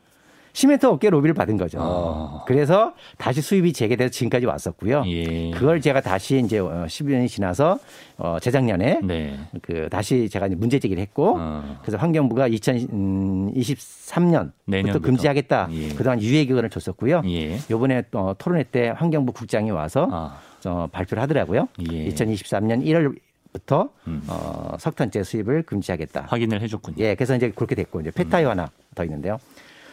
[0.54, 1.80] 시멘트 업계 로비를 받은 거죠.
[1.82, 2.44] 아.
[2.46, 5.04] 그래서 다시 수입이 재개돼서 지금까지 왔었고요.
[5.08, 5.50] 예.
[5.52, 7.80] 그걸 제가 다시 이제 10년이 지나서
[8.18, 9.40] 어, 재작년에 네.
[9.62, 11.78] 그 다시 제가 이제 문제 제기를 했고 어.
[11.82, 15.00] 그래서 환경부가 2023년부터 내년부터.
[15.00, 15.70] 금지하겠다.
[15.72, 15.90] 예.
[15.90, 17.22] 그동안 유예 기간을 줬었고요.
[17.28, 17.58] 예.
[17.70, 20.38] 요번에 또 토론회 때 환경부 국장이 와서 아.
[20.66, 21.68] 어, 발표를 하더라고요.
[21.92, 22.10] 예.
[22.10, 23.16] 2023년 1월
[23.54, 24.22] 부터 음.
[24.28, 26.26] 어, 석탄재 수입을 금지하겠다.
[26.28, 26.98] 확인을 해줬군요.
[27.00, 28.14] 예, 그래서 이제 그렇게 됐고 이제 음.
[28.16, 29.38] 폐타이어 하나 더 있는데요.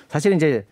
[0.09, 0.67] 사실은 이제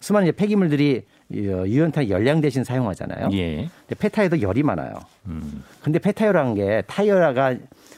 [0.00, 3.30] 수많은 이제 폐기물들이 유연탄 열량 대신 사용하잖아요.
[3.32, 3.68] 예.
[3.88, 4.94] 근데 폐타이어도 열이 많아요.
[5.26, 5.64] 음.
[5.82, 7.56] 근데 폐타이어라는 게 타이어가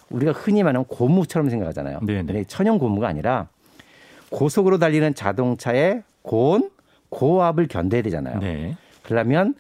[0.09, 2.01] 우리가 흔히 말하는 고무처럼 생각하잖아요.
[2.01, 2.25] 네네.
[2.25, 3.49] 근데 천연 고무가 아니라
[4.31, 6.71] 고속으로 달리는 자동차의 고온,
[7.11, 8.39] 고압을 견뎌야 되잖아요.
[8.41, 8.77] 네.
[9.03, 9.55] 그러면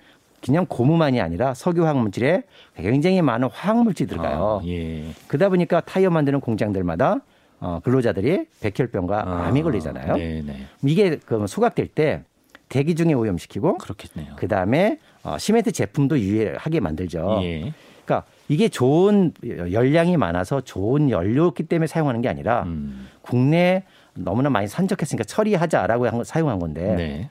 [0.44, 2.42] 그냥 고무만이 아니라 석유 화학 물질에
[2.76, 4.60] 굉장히 많은 화학 물질이 들어가요.
[4.62, 5.04] 아, 예.
[5.26, 7.20] 그러다 보니까 타이어 만드는 공장들마다
[7.60, 10.16] 어, 근로자들이 백혈병과 아, 암이 걸리잖아요.
[10.16, 10.66] 네, 네.
[10.84, 12.22] 이게 그 소각될 때
[12.68, 14.34] 대기 중에 오염시키고 그렇겠네요.
[14.36, 17.40] 그 다음에 어, 시멘트 제품도 유해하게 만들죠.
[17.42, 17.72] 예.
[18.04, 23.08] 그러니까 이게 좋은 열량이 많아서 좋은 연료였기 때문에 사용하는 게 아니라 음.
[23.22, 23.82] 국내에
[24.14, 27.30] 너무나 많이 산적했으니까 처리하자라고 한 거- 사용한 건데 네.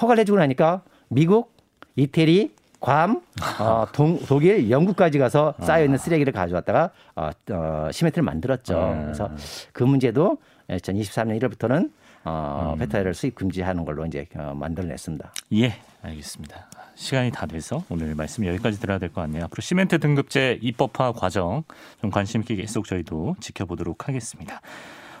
[0.00, 1.53] 허가를 해주고 나니까 미국,
[1.96, 3.22] 이태리, 괌,
[3.60, 8.78] 어, 동, 독일, 영국까지 가서 쌓여 있는 쓰레기를 가져왔다가 어, 어, 시멘트를 만들었죠.
[8.78, 9.02] 아.
[9.04, 9.30] 그래서
[9.72, 10.38] 그 문제도
[10.68, 11.90] 2023년 1월부터는
[12.26, 12.78] 어, 음.
[12.78, 15.32] 페타이를 수입 금지하는 걸로 이제 어, 만들어냈습니다.
[15.54, 16.68] 예, 알겠습니다.
[16.94, 19.44] 시간이 다 돼서 오늘 말씀 여기까지 들어야 될 것 같네요.
[19.44, 21.64] 앞으로 시멘트 등급제 입법화 과정
[22.00, 24.60] 좀 관심 있게 계속 저희도 지켜보도록 하겠습니다.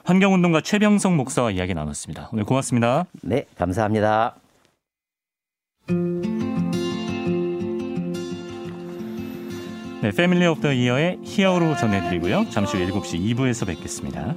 [0.04, 2.28] 환경운동가 최병성 목사와 이야기 나눴습니다.
[2.32, 3.06] 오늘 고맙습니다.
[3.22, 4.36] 네, 감사합니다.
[10.04, 12.50] 네, Family of the Year의 Hero 전해드리고요.
[12.50, 14.34] 잠시 후 7시 2부에서 뵙겠습니다.